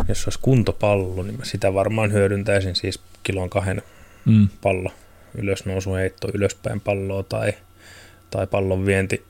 [0.07, 3.81] Jos olisi kuntopallo, niin mä sitä varmaan hyödyntäisin siis kilon kahden
[4.25, 4.47] mm.
[4.61, 4.91] pallo
[5.35, 7.53] ylösnousu heitto ylöspäin palloa tai,
[8.29, 9.25] tai pallon vienti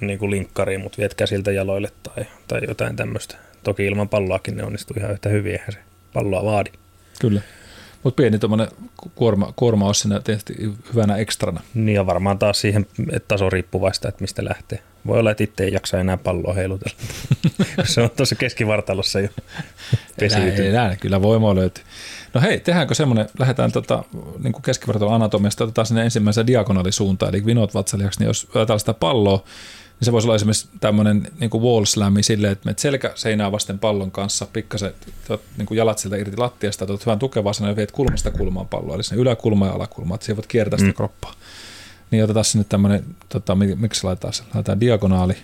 [0.00, 3.36] niin kuin linkkariin, mutta viet käsiltä jaloille tai, tai jotain tämmöistä.
[3.62, 5.78] Toki ilman palloakin ne onnistuu ihan yhtä hyvin, eihän se
[6.12, 6.70] palloa vaadi.
[7.20, 7.40] Kyllä.
[8.06, 8.68] Mutta pieni tuommoinen
[9.14, 10.54] kuorma, kuorma olisi siinä tietysti
[10.94, 11.60] hyvänä ekstrana.
[11.74, 12.86] Niin ja varmaan taas siihen
[13.28, 14.82] taso riippuvaista, että mistä lähtee.
[15.06, 16.98] Voi olla, että itse ei jaksa enää palloa heilutella.
[17.84, 19.28] se on tuossa keskivartalossa jo
[20.20, 20.70] pesiytynyt.
[20.70, 21.84] Enää, kyllä voimaa löytyy.
[22.34, 24.04] No hei, tehdäänkö semmoinen, lähdetään tota,
[24.42, 29.44] niin keskivartalon anatomiasta, otetaan sinne ensimmäisen diagonaalisuuntaan, eli vinot vatsalihaksi, niin jos otetaan sitä palloa,
[30.00, 33.52] niin se voisi olla esimerkiksi tämmöinen niin kuin wall slami silleen, että menet selkä seinää
[33.52, 34.94] vasten pallon kanssa, pikkasen
[35.56, 39.02] niin kuin jalat sieltä irti lattiasta, otat hyvän tukevaa ja viet kulmasta kulmaan palloa, eli
[39.02, 40.94] sinne yläkulma ja alakulma, että siellä voit kiertää sitä mm.
[40.94, 41.34] kroppaa.
[42.10, 45.36] Niin otetaan sinne tämmöinen, tota, miksi laitetaan se, laitetaan diagonaali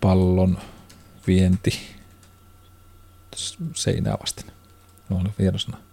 [0.00, 0.58] pallon
[1.26, 1.78] vienti
[3.74, 4.44] seinää vasten.
[5.08, 5.85] No, oli sana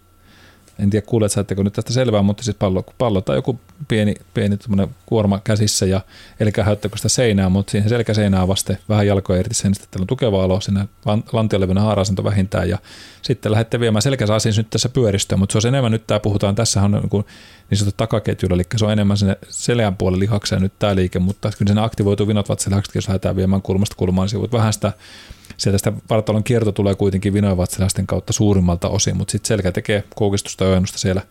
[0.79, 4.57] en tiedä kuulet, saatteko nyt tästä selvää, mutta siis pallo, pallo tai joku pieni, pieni
[5.05, 6.01] kuorma käsissä ja
[6.39, 10.43] eli häyttäkö sitä seinää, mutta siihen selkäseinää vasten vähän jalkoja irti sen, että on tukeva
[10.43, 10.87] alo sinne
[11.33, 12.77] lantiolevynä haarasento vähintään ja
[13.21, 16.81] sitten lähdette viemään selkäsaasiin nyt tässä pyöristöä, mutta se on enemmän nyt tämä puhutaan, tässä
[16.81, 17.25] on niin, kuin,
[17.69, 21.51] niin sanottu takaketjulla, eli se on enemmän sinne selän puolelle lihakseen nyt tämä liike, mutta
[21.57, 24.93] kyllä sen aktivoituu vinot vatsalihakset, jos lähdetään viemään kulmasta kulmaan, niin vähän sitä
[25.63, 30.65] sieltä sitä vartalon kierto tulee kuitenkin vinoivatsalaisten kautta suurimmalta osin, mutta sitten selkä tekee koukistusta
[30.65, 31.21] ja siellä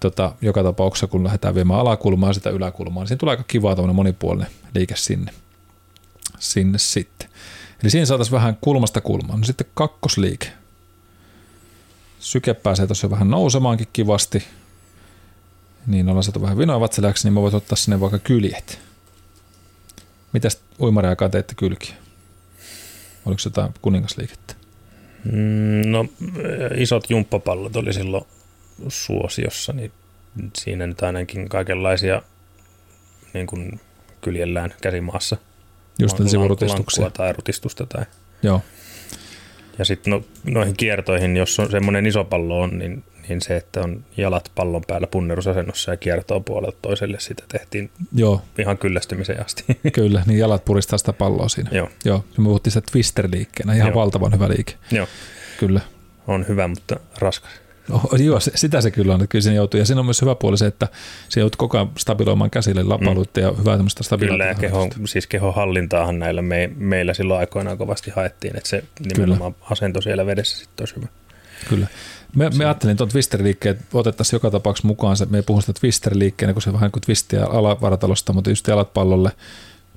[0.00, 4.50] tota, joka tapauksessa, kun lähdetään viemään alakulmaa sitä yläkulmaa, niin siinä tulee aika kiva monipuolinen
[4.74, 5.32] liike sinne,
[6.38, 7.28] sinne sitten.
[7.82, 9.40] Eli siinä saataisiin vähän kulmasta kulmaan.
[9.40, 10.52] No sitten kakkosliike.
[12.20, 14.44] Syke pääsee tuossa vähän nousemaankin kivasti.
[15.86, 18.78] Niin ollaan saatu vähän vinoivatsalaksi, niin mä voit ottaa sinne vaikka kyljet.
[20.32, 22.01] Mitäs uimariaikaa teette kylkiä?
[23.26, 24.54] Oliko se jotain kuningasliikettä?
[25.24, 26.06] Mm, no
[26.76, 28.24] isot jumppapallot oli silloin
[28.88, 29.92] suosiossa, niin
[30.56, 32.22] siinä nyt ainakin kaikenlaisia
[33.34, 33.80] niin kuin
[34.20, 35.36] kyljellään käsimaassa.
[35.98, 37.10] Just sivurutistuksia.
[37.10, 37.86] tai rutistusta.
[37.86, 38.04] Tai.
[38.42, 38.62] Joo.
[39.78, 43.80] Ja sitten no, noihin kiertoihin, jos on semmoinen iso pallo on, niin, niin se, että
[43.80, 48.42] on jalat pallon päällä punnerusasennossa ja kiertoo puolelta toiselle, sitä tehtiin Joo.
[48.58, 49.64] ihan kyllästymiseen asti.
[49.92, 51.70] Kyllä, niin jalat puristaa sitä palloa siinä.
[51.72, 51.88] Joo.
[52.04, 52.24] Joo.
[52.38, 53.94] Me puhuttiin sitä twister-liikkeenä, ihan Joo.
[53.94, 54.72] valtavan hyvä liike.
[54.90, 55.06] Joo.
[55.58, 55.80] Kyllä.
[56.26, 57.62] On hyvä, mutta raskas.
[57.90, 59.78] Oh, joo, sitä se kyllä on, että kyllä joutuu.
[59.78, 60.88] Ja siinä on myös hyvä puoli se, että
[61.28, 63.46] se joutuu koko ajan stabiloimaan käsille lapalluutta mm.
[63.46, 64.36] ja hyvää tämmöistä stabiloitua.
[64.36, 68.84] Kyllä, ja keho, siis kehonhallintaahan näillä me, meillä silloin aikoinaan kovasti haettiin, että se
[69.16, 69.66] nimenomaan kyllä.
[69.70, 71.06] asento siellä vedessä sitten olisi hyvä.
[71.68, 71.86] Kyllä.
[72.36, 75.72] Me, me ajattelin tuon Twister-liikkeen, että otettaisiin joka tapauksessa mukaan se, me ei puhu sitä
[75.72, 79.32] Twister-liikkeenä, kun se vähän kuin twistiä alavaratalosta, mutta just jalat pallolle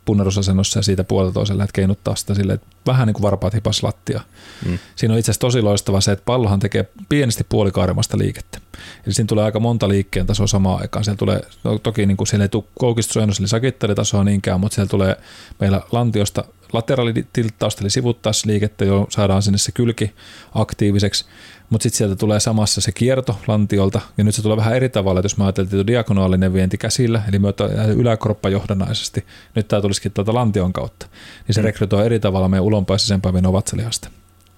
[0.05, 3.83] punnerusasennossa ja siitä puolelta toiselle lähdet keinuttaa sitä silleen, että vähän niin kuin varpaat hipas
[3.83, 4.21] lattia.
[4.65, 4.79] Mm.
[4.95, 8.59] Siinä on itse asiassa tosi loistava se, että pallohan tekee pienesti puolikaarimasta liikettä.
[9.05, 11.05] Eli siinä tulee aika monta liikkeen tasoa samaan aikaan.
[11.05, 14.89] Siellä tulee, no, toki niin kuin siellä ei tule koukistusojennus eli sakittelitasoa niinkään, mutta siellä
[14.89, 15.17] tulee
[15.59, 16.43] meillä lantiosta
[16.75, 20.13] lateraalitilttausta eli sivuttaisliikettä, jo saadaan sinne se kylki
[20.53, 21.25] aktiiviseksi
[21.69, 25.19] mutta sitten sieltä tulee samassa se kierto lantiolta, ja nyt se tulee vähän eri tavalla,
[25.19, 27.47] että jos mä ajattelin, että diagonaalinen vienti käsillä, eli me
[27.95, 31.07] yläkroppa johdannaisesti, nyt tämä tulisikin tuota lantion kautta,
[31.47, 31.65] niin se mm.
[31.65, 34.09] rekrytoi eri tavalla meidän ulonpäisisen päivän ovatselihasta.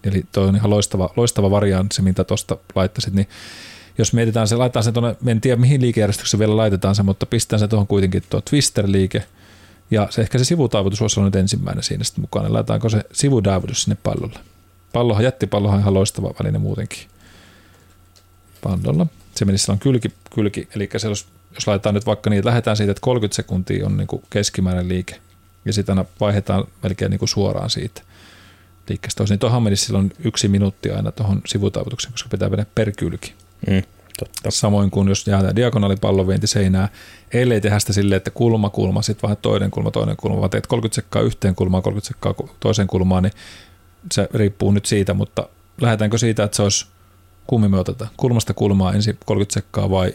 [0.03, 3.27] Eli toi on ihan loistava, loistava variantti, mitä tuosta laittaisit, niin
[3.97, 7.59] jos mietitään se, laitetaan se tuonne, en tiedä mihin liikejärjestyksessä vielä laitetaan se, mutta pistetään
[7.59, 9.23] se tuohon kuitenkin tuo twister-liike,
[9.91, 12.53] ja se, ehkä se sivutaivutus voisi olla nyt ensimmäinen siinä sitten mukana.
[12.53, 14.39] Laitetaanko se sivudaivutus sinne pallolle?
[14.93, 16.99] Pallohan, jättipallohan ihan loistava väline muutenkin.
[18.63, 19.07] Pallolla.
[19.35, 22.91] Se menisi silloin kylki, kylki eli jos, jos laitetaan nyt vaikka niin, että lähdetään siitä,
[22.91, 25.19] että 30 sekuntia on niin kuin keskimääräinen liike,
[25.65, 28.01] ja sitten aina vaihdetaan melkein niin suoraan siitä
[28.89, 29.23] liikkeestä.
[29.29, 33.33] Niin tuohon menisi silloin yksi minuutti aina tuohon sivutaivutukseen, koska pitää mennä per kylki.
[33.67, 33.83] Mm,
[34.17, 34.51] totta.
[34.51, 36.89] Samoin kuin jos jää diagonaalipallovienti seinää,
[37.33, 40.67] ellei tehdä sitä silleen, että kulma kulma, sitten vähän toinen kulma, toinen kulma, vaan teet
[40.67, 43.33] 30 sekkaa yhteen kulmaan, 30 sekkaa toiseen kulmaan, niin
[44.11, 45.49] se riippuu nyt siitä, mutta
[45.81, 46.85] lähdetäänkö siitä, että se olisi
[47.47, 48.11] kummin me otetaan?
[48.17, 50.13] Kulmasta kulmaa ensin 30 sekkaa vai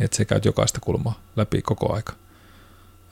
[0.00, 2.12] että se käyt jokaista kulmaa läpi koko aika?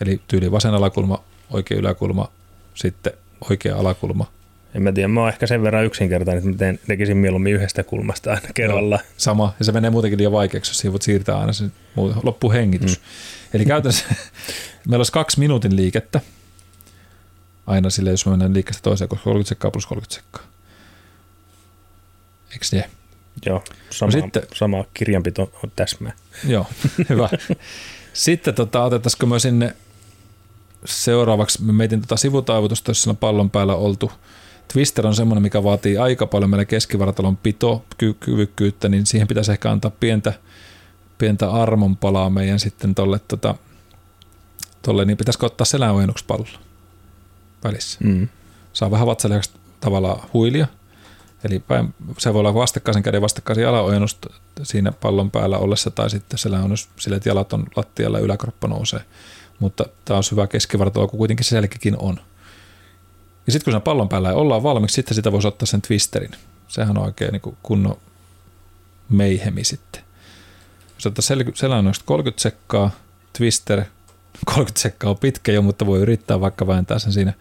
[0.00, 2.28] Eli tyyli vasen alakulma, oikea yläkulma,
[2.74, 3.12] sitten
[3.50, 4.26] oikea alakulma.
[4.74, 7.82] En mä tiedä, mä oon ehkä sen verran yksinkertainen, että mä teen, tekisin mieluummin yhdestä
[7.82, 8.94] kulmasta aina kerralla.
[8.96, 11.72] Joo, sama, ja se menee muutenkin liian vaikeaksi, jos voit siirtää aina sen
[12.22, 12.98] loppu hengitys.
[12.98, 13.04] Mm.
[13.54, 14.04] Eli käytännössä
[14.88, 16.20] meillä olisi kaksi minuutin liikettä,
[17.66, 20.42] aina sille, jos me mennään liikkeestä toiseen, koska 30 sekkaa plus 30 sekkaa.
[22.52, 22.84] Eikö se?
[23.46, 26.12] Joo, sama, no sitten, sama kirjanpito on täsmää.
[26.46, 26.66] Joo,
[27.08, 27.28] hyvä.
[28.12, 29.74] Sitten tota, otettaisiko me sinne
[30.84, 34.12] seuraavaksi, me mietin tota sivutaivutusta, jos on pallon päällä oltu.
[34.72, 37.84] Twister on semmoinen, mikä vaatii aika paljon meillä keskivartalon pito
[38.20, 40.32] kyvykkyyttä, niin siihen pitäisi ehkä antaa pientä,
[41.18, 43.54] pientä armonpalaa meidän sitten tolle, tota,
[44.82, 46.58] tolle niin pitäisikö ottaa selän ojennuksi pallolla?
[47.64, 47.98] välissä.
[48.04, 48.28] Mm.
[48.72, 49.50] Saa vähän vatsalihaksi
[49.80, 50.66] tavallaan huilia,
[51.44, 54.18] eli päin, se voi olla vastakkaisen käden vastakkaisen jalaojennus
[54.62, 59.00] siinä pallon päällä ollessa, tai sitten on sille, että jalat on lattialla ja yläkroppa nousee.
[59.58, 62.20] Mutta tämä on hyvä keskivartalo, kun kuitenkin se selkäkin on.
[63.46, 66.30] Ja sitten kun sen pallon päällä ei ollaan valmiiksi, sitten sitä voisi ottaa sen twisterin.
[66.68, 67.96] Sehän on oikein niin kunnon
[69.08, 70.02] meihemi sitten.
[70.94, 72.90] Jos ottaa sel- selän 30 sekkaa,
[73.38, 73.84] twister
[74.46, 77.32] 30 sekkaa on pitkä jo, mutta voi yrittää vaikka vääntää sen siinä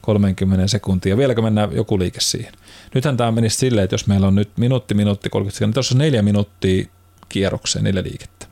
[0.00, 1.16] 30 sekuntia.
[1.16, 2.52] Vieläkö mennään joku liike siihen?
[2.94, 5.94] Nythän tämä menisi silleen, että jos meillä on nyt minuutti, minuutti, 30 sekuntia, niin tuossa
[5.94, 6.86] on neljä minuuttia
[7.28, 8.46] kierrokseen, neljä liikettä.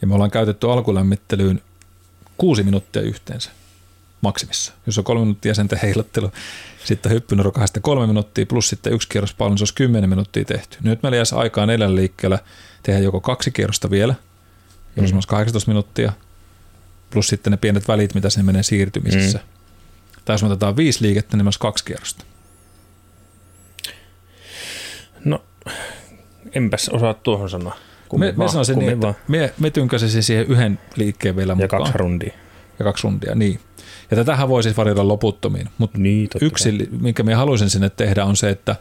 [0.00, 1.62] Ja me ollaan käytetty alkulämmittelyyn
[2.38, 3.50] kuusi minuuttia yhteensä
[4.20, 4.72] maksimissa.
[4.86, 6.30] Jos on kolme minuuttia sen heilattelu,
[6.84, 10.44] sitten hyppynero kahdesta kolme minuuttia plus sitten yksi kierros paljon, niin se olisi kymmenen minuuttia
[10.44, 10.78] tehty.
[10.82, 12.38] Nyt meillä jäisi aikaa neljällä liikkeellä
[12.82, 14.14] tehdä joko kaksi kierrosta vielä–
[14.96, 15.20] jolloin mm.
[15.26, 16.12] 18 minuuttia,
[17.10, 19.38] plus sitten ne pienet välit, mitä sinne menee siirtymisessä.
[19.38, 19.44] Mm.
[20.24, 22.24] Tai jos me otetaan viisi liikettä, niin myös kaksi kierrosta.
[25.24, 25.42] No,
[26.52, 27.76] enpäs osaa tuohon sanoa.
[28.18, 31.80] me, me sanoisin niin, että me, me tynkäsisin siihen yhden liikkeen vielä mukaan.
[31.80, 32.32] Ja kaksi rundia.
[32.78, 33.60] Ja kaksi rundia, niin.
[34.10, 36.88] Ja tätähän voi siis varjella loputtomiin, mutta niin, yksi, kai.
[37.00, 38.76] minkä minä haluaisin sinne tehdä, on se, että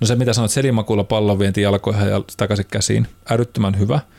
[0.00, 4.00] no se mitä sanoit, selimakuulla pallon vienti jalkoihin ja takaisin käsiin, älyttömän hyvä–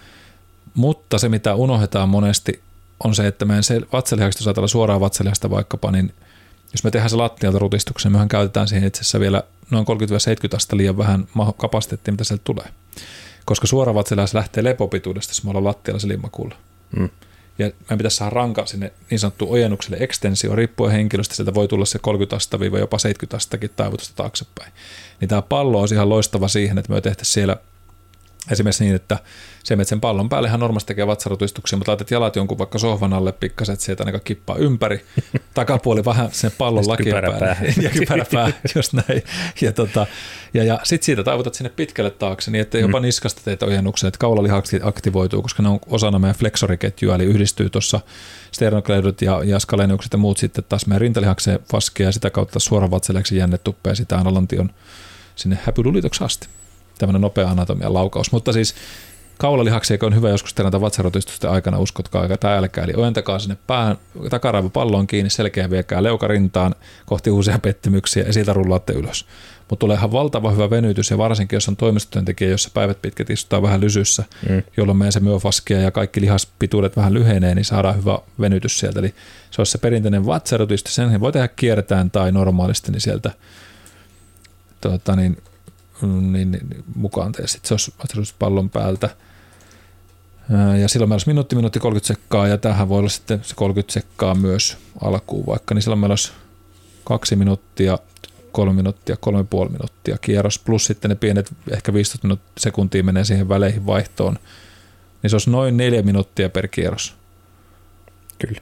[0.73, 2.61] mutta se, mitä unohdetaan monesti,
[3.03, 3.63] on se, että meidän
[3.93, 6.13] vatsalihakset, jos ajatellaan suoraan vatsalihasta vaikkapa, niin
[6.71, 10.77] jos me tehdään se lattialta rutistuksen, mehän käytetään siihen itse asiassa vielä noin 30-70 astetta
[10.77, 12.65] liian vähän kapasiteettia, mitä sieltä tulee.
[13.45, 16.55] Koska suora vatsalihas lähtee lepopituudesta, jos me ollaan lattialla se limmakuulla.
[16.97, 17.09] Mm.
[17.57, 21.85] Ja meidän pitäisi saada ranka sinne niin sanottu ojennukselle ekstensio, riippuen henkilöstä, sieltä voi tulla
[21.85, 24.73] se 30 asta jopa 70 astakin taivutusta taaksepäin.
[25.19, 27.57] Niin tämä pallo on ihan loistava siihen, että me tehtäisiin siellä
[28.51, 29.17] Esimerkiksi niin, että
[29.63, 33.13] se menet sen pallon päälle ihan normaalisti tekee vatsarotuistuksia, mutta laitat jalat jonkun vaikka sohvan
[33.13, 35.05] alle pikkasen, että sieltä aika kippaa ympäri.
[35.53, 37.57] Takapuoli vähän sen pallon lakien päälle.
[37.81, 39.23] ja kypärä päälle, just näin.
[39.61, 40.07] Ja, tota,
[40.53, 43.03] ja, ja sitten siitä taivutat sinne pitkälle taakse, niin että jopa mm.
[43.03, 47.99] niskasta teet ojennuksen, että kaulalihakset aktivoituu, koska ne on osana meidän flexoriketjua, eli yhdistyy tuossa
[48.51, 52.91] sternokleudut ja, ja skaleniukset ja muut sitten taas meidän rintalihakseen vaskea ja sitä kautta suoraan
[52.91, 54.69] vatsaläksi jänne tuppee sitä analantion
[55.35, 56.47] sinne häpylulitoksen asti
[56.97, 58.31] tämmöinen nopea anatomian laukaus.
[58.31, 58.75] Mutta siis
[59.37, 62.83] kaulalihaksi, on hyvä joskus tehdä vatsarotistusten aikana, uskotkaa tai älkää.
[62.83, 63.97] Eli ojentakaa sinne pään,
[64.29, 66.75] takaraivo palloon kiinni, selkeä viekää leukarintaan
[67.05, 69.25] kohti uusia pettymyksiä ja siitä rullaatte ylös.
[69.69, 73.63] Mutta tulee ihan valtava hyvä venytys ja varsinkin jos on toimistotyöntekijä, jossa päivät pitkät istutaan
[73.63, 74.63] vähän lysyssä, mm.
[74.77, 78.99] jolloin meidän se myofaskia ja kaikki lihaspituudet vähän lyhenee, niin saadaan hyvä venytys sieltä.
[78.99, 79.13] Eli
[79.51, 83.31] se olisi se perinteinen vatsarotistu, sen voi tehdä kierretään tai normaalisti, niin sieltä
[84.81, 85.37] tuota, niin
[86.07, 89.09] niin, niin mukaan tee sitten se olisi pallon päältä.
[90.81, 93.93] Ja silloin meillä olisi minuutti, minuutti 30 sekkaa ja tähän voi olla sitten se 30
[93.93, 96.31] sekkaa myös alkuun vaikka, niin silloin meillä olisi
[97.03, 97.97] kaksi minuuttia,
[98.51, 103.25] kolme minuuttia, kolme puoli minuuttia kierros, plus sitten ne pienet ehkä 15 minuuttia, sekuntia menee
[103.25, 104.39] siihen väleihin vaihtoon,
[105.21, 107.15] niin se olisi noin neljä minuuttia per kierros.
[108.39, 108.61] Kyllä.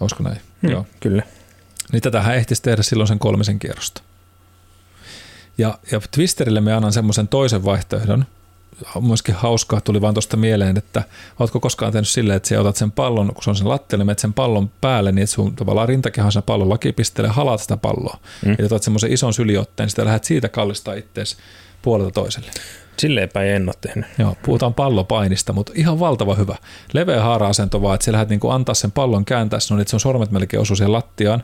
[0.00, 0.40] Olisiko näin?
[0.62, 0.86] Hmm, Joo.
[1.00, 1.22] Kyllä.
[1.92, 4.02] Niin tätähän ehtisi tehdä silloin sen kolmisen kierrosta.
[5.60, 8.24] Ja, ja Twisterille me annan semmoisen toisen vaihtoehdon.
[9.00, 11.02] Myöskin hauskaa tuli vaan tuosta mieleen, että
[11.38, 14.18] oletko koskaan tehnyt silleen, että sä otat sen pallon, kun se on sen lattialle, menet
[14.18, 18.18] sen pallon päälle, niin että sun tavallaan rintakehon sen pallon lakipisteelle halaat sitä palloa.
[18.44, 18.56] Mm.
[18.58, 21.36] Eli otat semmoisen ison syliotteen, niin sitten lähdet siitä kallistaa itseäsi
[21.82, 22.50] puolelta toiselle.
[22.96, 24.06] Silleenpä en ole tehnyt.
[24.18, 26.56] Joo, puhutaan pallopainista, mutta ihan valtava hyvä.
[26.92, 30.30] Leveä haara-asento vaan, että sä lähdet niin antaa sen pallon kääntää sun, että sun sormet
[30.30, 31.42] melkein osuu siihen lattiaan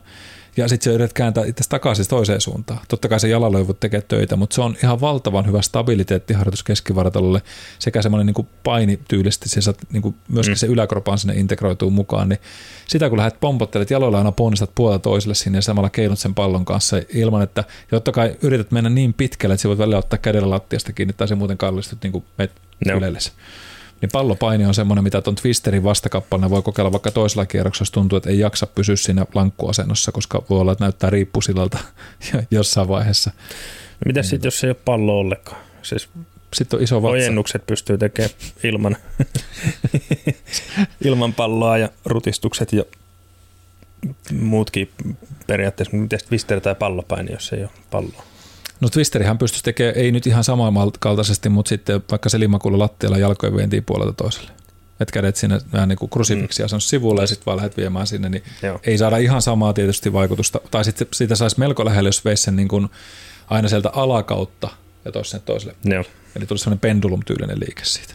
[0.56, 2.80] ja sitten sä yrität kääntää itse takaisin toiseen suuntaan.
[2.88, 7.42] Totta kai se jalaloivut tekee töitä, mutta se on ihan valtavan hyvä stabiliteettiharjoitus keskivartalolle
[7.78, 10.58] sekä semmoinen niin painityylisesti, se saat, niin kuin myöskin mm.
[10.58, 12.38] se yläkropan sinne integroituu mukaan, niin
[12.86, 16.64] sitä kun lähdet pompottelet jaloilla aina ponnistat puolta toiselle sinne ja samalla keinot sen pallon
[16.64, 20.50] kanssa ilman, että jotta kai yrität mennä niin pitkälle, että sä voit välillä ottaa kädellä
[20.50, 22.24] lattiasta kiinni tai se muuten kallistut niin kuin
[22.86, 22.96] no.
[22.96, 23.32] ylellesi.
[24.00, 28.16] Niin pallopaini on semmoinen, mitä tuon Twisterin vastakappaleena voi kokeilla vaikka toisella kierroksella, jos tuntuu,
[28.16, 31.78] että ei jaksa pysyä siinä lankkuasennossa, koska voi olla, että näyttää riippusilalta
[32.50, 33.30] jossain vaiheessa.
[33.30, 34.28] No mitä niin.
[34.28, 35.60] sitten, jos ei ole pallo ollenkaan?
[35.82, 36.08] Siis
[36.54, 37.12] sitten on iso vatsa.
[37.12, 38.30] Ojennukset pystyy tekemään
[38.64, 38.96] ilman,
[41.04, 42.84] ilman palloa ja rutistukset ja
[44.32, 44.90] muutkin
[45.46, 45.96] periaatteessa.
[45.96, 48.24] Miten Twister tai pallopaini, jos ei ole palloa?
[48.80, 53.56] No Twisterihan pystyisi tekemään, ei nyt ihan samankaltaisesti, mutta sitten vaikka se limakulla lattialla jalkojen
[53.56, 54.50] vientiin puolelta toiselle.
[55.00, 56.68] Että kädet sinne vähän niin kuin krusifiksi mm.
[56.78, 58.80] sivulle ja sitten vaan lähdet viemään sinne, niin Joo.
[58.84, 60.60] ei saada ihan samaa tietysti vaikutusta.
[60.70, 62.88] Tai sitten siitä saisi melko lähelle, jos veisi sen niin kuin
[63.50, 64.68] aina sieltä alakautta
[65.04, 65.74] ja toisi sen toiselle.
[65.84, 66.04] Joo.
[66.36, 68.14] Eli tulisi sellainen pendulum-tyylinen liike siitä.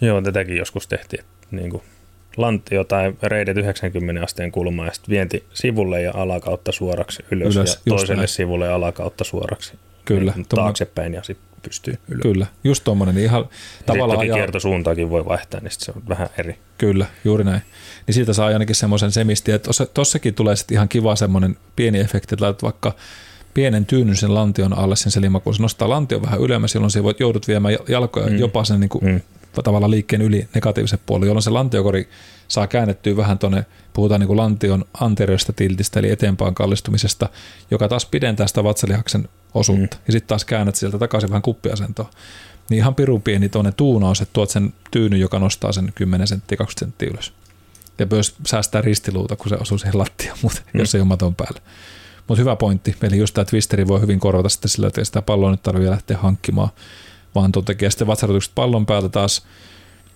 [0.00, 1.24] Joo, tätäkin joskus tehtiin.
[1.50, 1.82] Niin kuin
[2.38, 7.74] lantio tai reidet 90 asteen kulma ja sitten vienti sivulle ja alakautta suoraksi ylös, ylös
[7.74, 8.28] ja toiselle näin.
[8.28, 9.72] sivulle ja alakautta suoraksi.
[10.04, 10.32] Kyllä.
[10.36, 12.22] Niin, taaksepäin ja sitten pystyy ylös.
[12.22, 13.14] Kyllä, just tuommoinen.
[13.14, 13.48] Niin ihan
[13.86, 16.58] tavallaan toki kiertosuuntaakin voi vaihtaa, niin se on vähän eri.
[16.78, 17.62] Kyllä, juuri näin.
[18.06, 22.34] Niin siitä saa ainakin semmoisen semisti, että tossakin tulee sitten ihan kiva semmoinen pieni efekti,
[22.34, 22.92] että laitat vaikka
[23.54, 25.54] pienen tyynyn sen lantion alle sen selimakuun.
[25.54, 28.38] Se nostaa lantion vähän ylemmäs, silloin se voit, joudut viemään jalkoja mm.
[28.38, 29.20] jopa sen niin kuin mm
[29.64, 32.08] tavallaan liikkeen yli negatiivisen puolelle, jolloin se lantiokori
[32.48, 37.28] saa käännettyä vähän tuonne, puhutaan niin kuin lantion anteriorista tiltistä, eli eteenpäin kallistumisesta,
[37.70, 39.96] joka taas pidentää sitä vatsalihaksen osuutta.
[39.96, 40.02] Mm.
[40.06, 42.08] Ja sitten taas käännät sieltä takaisin vähän kuppiasentoon.
[42.70, 46.56] Niin ihan pirun pieni tuonne tuunaus, että tuot sen tyynyn, joka nostaa sen 10 senttiä,
[46.56, 47.32] 20 senttiä ylös.
[47.98, 50.80] Ja myös säästää ristiluuta, kun se osuu siihen lattiaan, mutta mm.
[50.80, 51.60] jos ei ole maton päällä.
[52.28, 52.96] Mutta hyvä pointti.
[53.02, 56.18] Eli just tämä twisteri voi hyvin korvata sitten sillä, että sitä palloa nyt tarvitse lähteä
[56.18, 56.68] hankkimaan
[57.34, 59.46] vaan tuon tekee sitten vatsarotukset pallon päältä taas,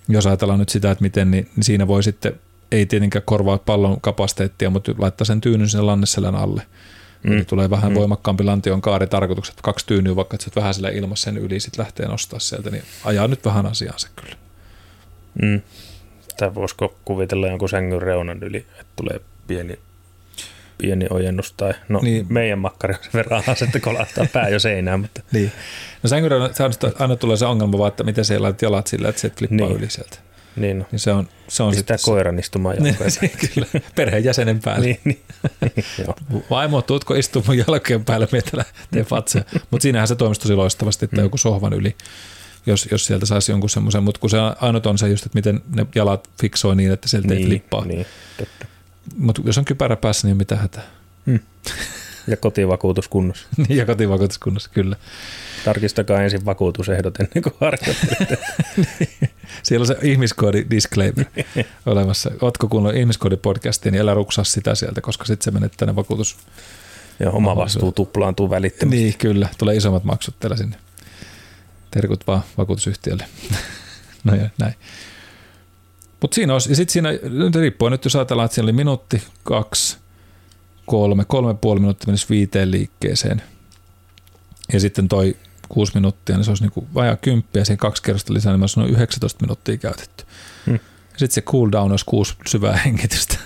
[0.09, 2.41] jos ajatellaan nyt sitä, että miten, niin, niin siinä voi sitten,
[2.73, 6.63] ei tietenkään korvaa pallon kapasiteettia, mutta laittaa sen tyynyn sinne lanneselän alle.
[7.23, 7.33] Mm.
[7.33, 7.95] Eli tulee vähän mm.
[7.95, 12.09] voimakkaampi lantion kaari tarkoitukset, kaksi tyynyä, vaikka että vähän sillä ilmassa sen yli sitten lähtee
[12.09, 14.37] nostaa sieltä, niin ajaa nyt vähän asiaansa kyllä.
[15.43, 15.61] Mm.
[16.37, 19.79] Tai voisiko kuvitella jonkun sängyn reunan yli, että tulee pieni
[20.83, 22.27] pieni ojennus tai no niin.
[22.29, 25.01] meidän makkari on sen verran että kolahtaa pää jo seinään.
[25.01, 25.21] Mutta.
[25.33, 25.53] niin.
[26.03, 26.37] No sängyrä,
[26.99, 29.77] aina tulee se ongelma vaan, että miten se laitat jalat sillä, että se flippaa niin.
[29.77, 30.19] yli sieltä.
[30.57, 30.85] Niin, no.
[30.91, 34.87] niin se on, se on Pistää koiran istumaan jalkojen niin, Kyllä, perheenjäsenen päälle.
[34.87, 35.21] niin, niin.
[36.51, 39.45] Vaimo, tuutko istumaan jalkojen päälle, meitä lähtee fatse.
[39.71, 41.23] Mutta siinähän se toimisi tosi loistavasti, että mm.
[41.23, 41.97] joku sohvan yli
[42.67, 45.61] jos, jos sieltä saisi jonkun semmoisen, mutta kun se ainut on se just, että miten
[45.75, 47.85] ne jalat fiksoi niin, että sieltä niin, ei flippaa.
[47.85, 48.07] Niin,
[48.39, 48.67] totta.
[49.17, 50.83] Mutta jos on kypärä päässä, niin mitä hätää.
[51.27, 51.41] Hmm.
[52.27, 53.47] Ja kotivakuutus kunnossa.
[53.69, 54.97] niin, ja kotivakuutus kunnossa, kyllä.
[55.65, 58.39] Tarkistakaa ensin vakuutusehdot ennen kuin harjoittelette.
[59.63, 61.25] Siellä on se ihmiskoodi disclaimer
[61.87, 62.31] olemassa.
[62.41, 66.37] Ootko kuunnellut ihmiskoodipodcastia, niin älä ruksaa sitä sieltä, koska sitten se menet tänne vakuutus.
[67.21, 68.97] Ja oma vastuu tuplaantuu välittömästi.
[68.97, 69.49] Niin, kyllä.
[69.59, 70.77] Tulee isommat maksut teillä sinne.
[71.91, 73.25] Terkut vaan vakuutusyhtiölle.
[74.25, 74.75] no ja näin.
[76.23, 79.23] Mutta siinä olisi, ja sitten siinä, nyt riippuu nyt jos ajatellaan, että siinä oli minuutti,
[79.43, 79.99] kaksi,
[80.87, 83.43] kolme, kolme puoli minuuttia menisi viiteen liikkeeseen.
[84.73, 85.37] Ja sitten toi
[85.69, 88.81] kuusi minuuttia, niin se olisi niin vajaa kymppiä ja siihen kaksi kerrosta lisää, niin olisi
[88.81, 90.25] noin 19 minuuttia käytetty.
[90.67, 90.79] Hmm.
[91.09, 93.39] Sitten se cool down olisi kuusi syvää hengitystä.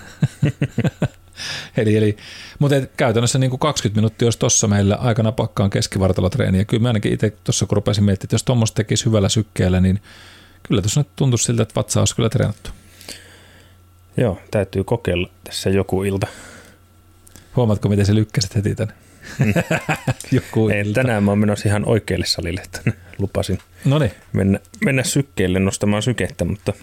[1.77, 2.17] eli, eli,
[2.59, 6.57] mutta käytännössä niin kuin 20 minuuttia olisi tuossa meillä aikana pakkaan keskivartalotreeni.
[6.57, 9.79] Ja kyllä mä ainakin itse tuossa kun rupesin miettimään, että jos tuommoista tekisi hyvällä sykkeellä,
[9.79, 10.01] niin
[10.67, 12.69] kyllä tuossa nyt tuntuisi siltä, että vatsa olisi kyllä treenattu.
[14.17, 16.27] Joo, täytyy kokeilla tässä joku ilta.
[17.55, 18.93] Huomaatko, miten se lykkäsit heti tänne?
[19.39, 19.53] Mm.
[20.31, 21.01] joku Ei, ilta.
[21.01, 24.11] tänään mä oon menossa ihan oikealle salille, että lupasin Noniin.
[24.33, 26.73] Mennä, mennä sykkeelle nostamaan sykettä, mutta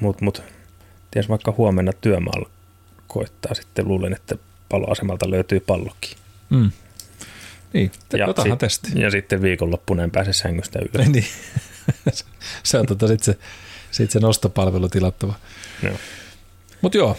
[0.00, 0.42] mut, mut,
[1.10, 2.50] ties vaikka huomenna työmaalla
[3.06, 4.36] koittaa sitten, luulen, että
[4.68, 6.16] paloasemalta löytyy pallokin.
[6.50, 6.70] Mm.
[7.72, 9.00] Niin, ja, sit, testi.
[9.00, 11.08] ja sitten viikonloppuna en pääse sängystä ylös.
[11.08, 11.24] niin.
[12.62, 13.40] se on tota, sitten se,
[13.90, 15.34] sit se nostopalvelu tilattava.
[16.82, 17.16] Mutta joo,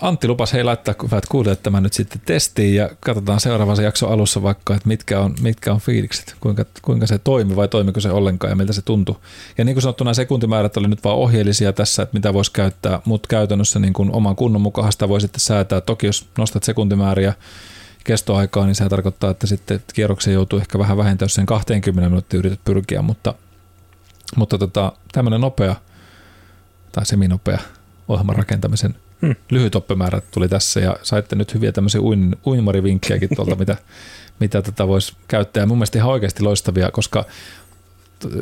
[0.00, 4.12] Antti lupas hei laittaa, kun hyvät kuulijat, tämän nyt sitten testiin ja katsotaan seuraavassa jakson
[4.12, 8.10] alussa vaikka, että mitkä on, mitkä on fiilikset, kuinka, kuinka se toimi vai toimiko se
[8.10, 9.16] ollenkaan ja miltä se tuntui.
[9.58, 13.00] Ja niin kuin sanottu, nämä sekuntimäärät oli nyt vaan ohjeellisia tässä, että mitä voisi käyttää,
[13.04, 15.80] mutta käytännössä niin kuin oman kunnon mukaan sitä voi sitten säätää.
[15.80, 17.34] Toki jos nostat sekuntimääriä
[18.04, 22.38] kestoaikaa, niin se tarkoittaa, että sitten kierroksen joutuu ehkä vähän vähentämään, jos sen 20 minuuttia
[22.38, 23.34] yrität pyrkiä, mutta,
[24.36, 25.76] mutta tota, tämmöinen nopea
[26.92, 27.58] tai seminopea
[28.08, 29.36] ohjelman rakentamisen hmm.
[29.50, 33.76] lyhyt oppimäärä tuli tässä ja saitte nyt hyviä tämmöisiä uin, uimarivinkkejäkin tuolta, mitä,
[34.40, 35.62] mitä tätä voisi käyttää.
[35.62, 37.24] Ja mun mielestä ihan oikeasti loistavia, koska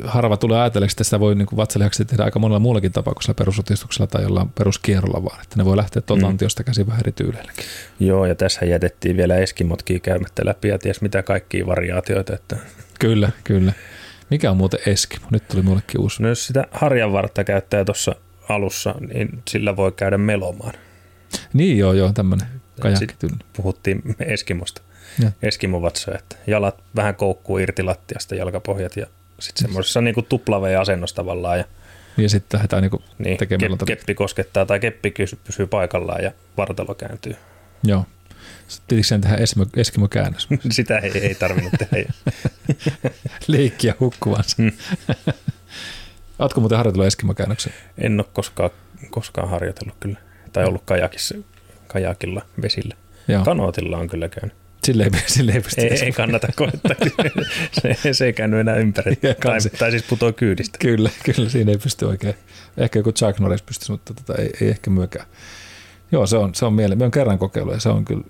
[0.04, 4.22] harva tulee ajatelleeksi, että sitä voi niin vatsalihaksi tehdä aika monella muullakin sillä perusutistuksella tai
[4.22, 6.28] jollain peruskierrolla vaan, että ne voi lähteä tuolta mm.
[6.28, 7.64] antiosta käsin vähän eri tyyleilläkin.
[8.00, 12.34] Joo, ja tässä jätettiin vielä eskimotkia käymättä läpi ja ties mitä kaikkia variaatioita.
[12.34, 12.56] Että...
[12.98, 13.72] Kyllä, kyllä.
[14.30, 15.26] Mikä on muuten Eskimo?
[15.30, 16.22] Nyt tuli mullekin uusi.
[16.22, 18.14] No jos sitä harjanvartta käyttää tuossa
[18.48, 20.74] alussa, niin sillä voi käydä melomaan.
[21.52, 22.46] Niin joo, joo, tämmöinen
[22.80, 24.82] kajakki Puhuttiin Eskimosta.
[25.22, 25.30] Ja.
[25.42, 29.06] Eskimovatsoja, että jalat vähän koukkuu irti lattiasta, jalkapohjat ja
[29.38, 30.26] sitten semmoisessa niin kuin
[30.80, 31.58] asennossa tavallaan.
[31.58, 31.64] Ja,
[32.16, 33.78] ja sitten lähdetään niin niin, tekemään.
[33.78, 35.14] Kep, keppi koskettaa tai keppi
[35.44, 37.36] pysyy paikallaan ja vartalo kääntyy.
[37.84, 38.04] Joo.
[38.88, 40.48] Pitikö sen tehdä Eskimo, Eskimo käännös?
[40.70, 42.12] Sitä ei, ei tarvinnut tehdä.
[43.46, 44.56] Leikkiä hukkuvansa.
[44.62, 44.72] Hmm.
[46.38, 47.72] Oletko muuten harjoitellut Eskimo-käännöksen?
[47.98, 48.70] En ole koskaan,
[49.10, 50.18] koskaan harjoitellut kyllä.
[50.52, 51.34] Tai ollut kajakissa,
[51.86, 52.94] kajakilla vesillä.
[53.28, 53.44] Joo.
[53.44, 54.56] Kanootilla on kyllä käynyt.
[54.84, 56.96] Sille ei, sille ei, ei, ei kannata koettaa.
[58.02, 59.16] se, se ei käynyt enää ympäri.
[59.16, 60.78] tai, tai siis putoo kyydistä.
[60.78, 62.34] Kyllä, kyllä siinä ei pysty oikein.
[62.76, 65.26] Ehkä joku Chuck Norris pystyisi, mutta tota, ei, ei, ehkä myökään.
[66.12, 66.98] Joo, se on, se on mieleen.
[66.98, 68.24] Me on kerran kokeilu ja se on kyllä,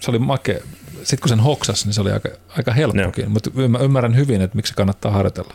[0.00, 0.62] se oli make.
[0.96, 3.24] Sitten kun sen hoksas, niin se oli aika, aika helppokin.
[3.24, 3.30] No.
[3.30, 3.50] Mutta
[3.82, 5.54] ymmärrän hyvin, että miksi kannattaa harjoitella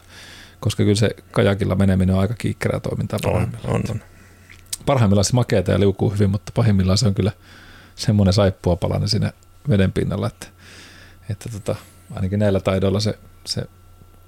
[0.65, 3.75] koska kyllä se kajakilla meneminen on aika kiikkerää toimintaa parhaimmillaan.
[3.75, 4.01] On, on, on.
[4.85, 7.31] Parhaimmillaan se makeeta ja liukuu hyvin, mutta pahimmillaan se on kyllä
[7.95, 9.33] semmoinen saippua palanen siinä
[9.69, 10.47] veden pinnalla, että,
[11.29, 11.75] että tota,
[12.15, 13.63] ainakin näillä taidoilla se, se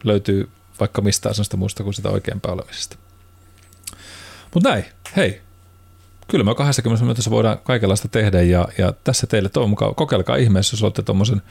[0.04, 0.50] löytyy
[0.80, 2.98] vaikka mistään sellaista muusta kuin sitä oikeinpää olemisesta.
[4.54, 5.42] Mutta näin, hei,
[6.28, 10.74] kyllä me 20 minuutissa voidaan kaikenlaista tehdä ja, ja tässä teille toivon mukaan kokeilkaa ihmeessä,
[10.74, 11.42] jos olette tuommoisen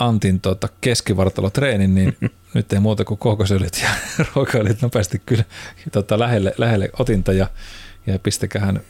[0.00, 2.16] Antin tota, keskivartalotreenin, niin
[2.54, 3.88] nyt ei muuta kuin koukosylit ja
[4.34, 5.44] ruokailit nopeasti kyllä
[5.92, 7.46] tota, lähelle, lähelle otinta ja,
[8.06, 8.80] ja pistäkähän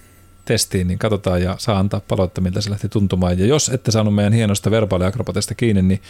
[0.45, 3.39] testiin, niin katsotaan ja saa antaa palautetta, miltä se lähti tuntumaan.
[3.39, 6.03] Ja jos ette saanut meidän hienosta verbaaliakrobatiasta kiinni, niin,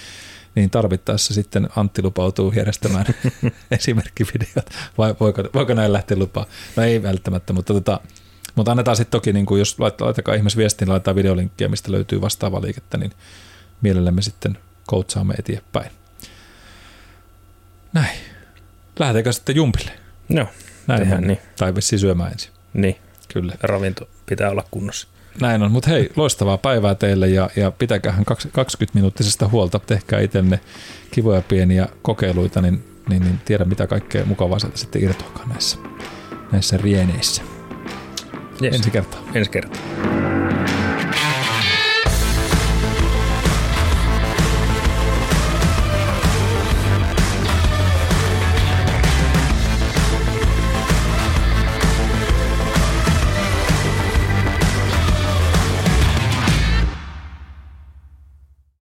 [0.54, 3.06] niin tarvittaessa sitten Antti lupautuu järjestämään
[3.70, 6.46] esimerkkivideot, vai voiko, voiko näin lähteä lupaa?
[6.76, 8.00] No ei välttämättä, mutta, tota,
[8.54, 12.20] mutta annetaan sitten toki, niin kuin jos laitakaa ihmeessä viestiin, niin laitetaan videolinkkiä, mistä löytyy
[12.20, 13.12] vastaava liikettä, niin
[13.80, 15.90] mielellämme sitten koutsaamme eteenpäin.
[17.92, 18.18] Näin.
[18.98, 19.90] Lähdetäänkö sitten jumpille?
[20.28, 20.46] Joo,
[20.86, 21.38] Näin niin.
[21.58, 22.52] Tai vissiin syömään ensin.
[22.74, 22.96] Niin.
[23.32, 23.54] Kyllä.
[23.62, 25.08] Ravinto pitää olla kunnossa.
[25.40, 30.60] Näin on, mutta hei, loistavaa päivää teille ja, ja pitäkähän 20-minuuttisesta huolta, tehkää itsenne
[31.10, 35.78] kivoja pieniä kokeiluita, niin, niin, niin tiedä mitä kaikkea mukavaa sieltä sitten irtoakaan näissä,
[36.52, 37.42] näissä rieneissä.
[38.62, 38.74] Yes.
[38.74, 39.20] Ensi kertaa.
[39.34, 39.80] Ensi kertaa.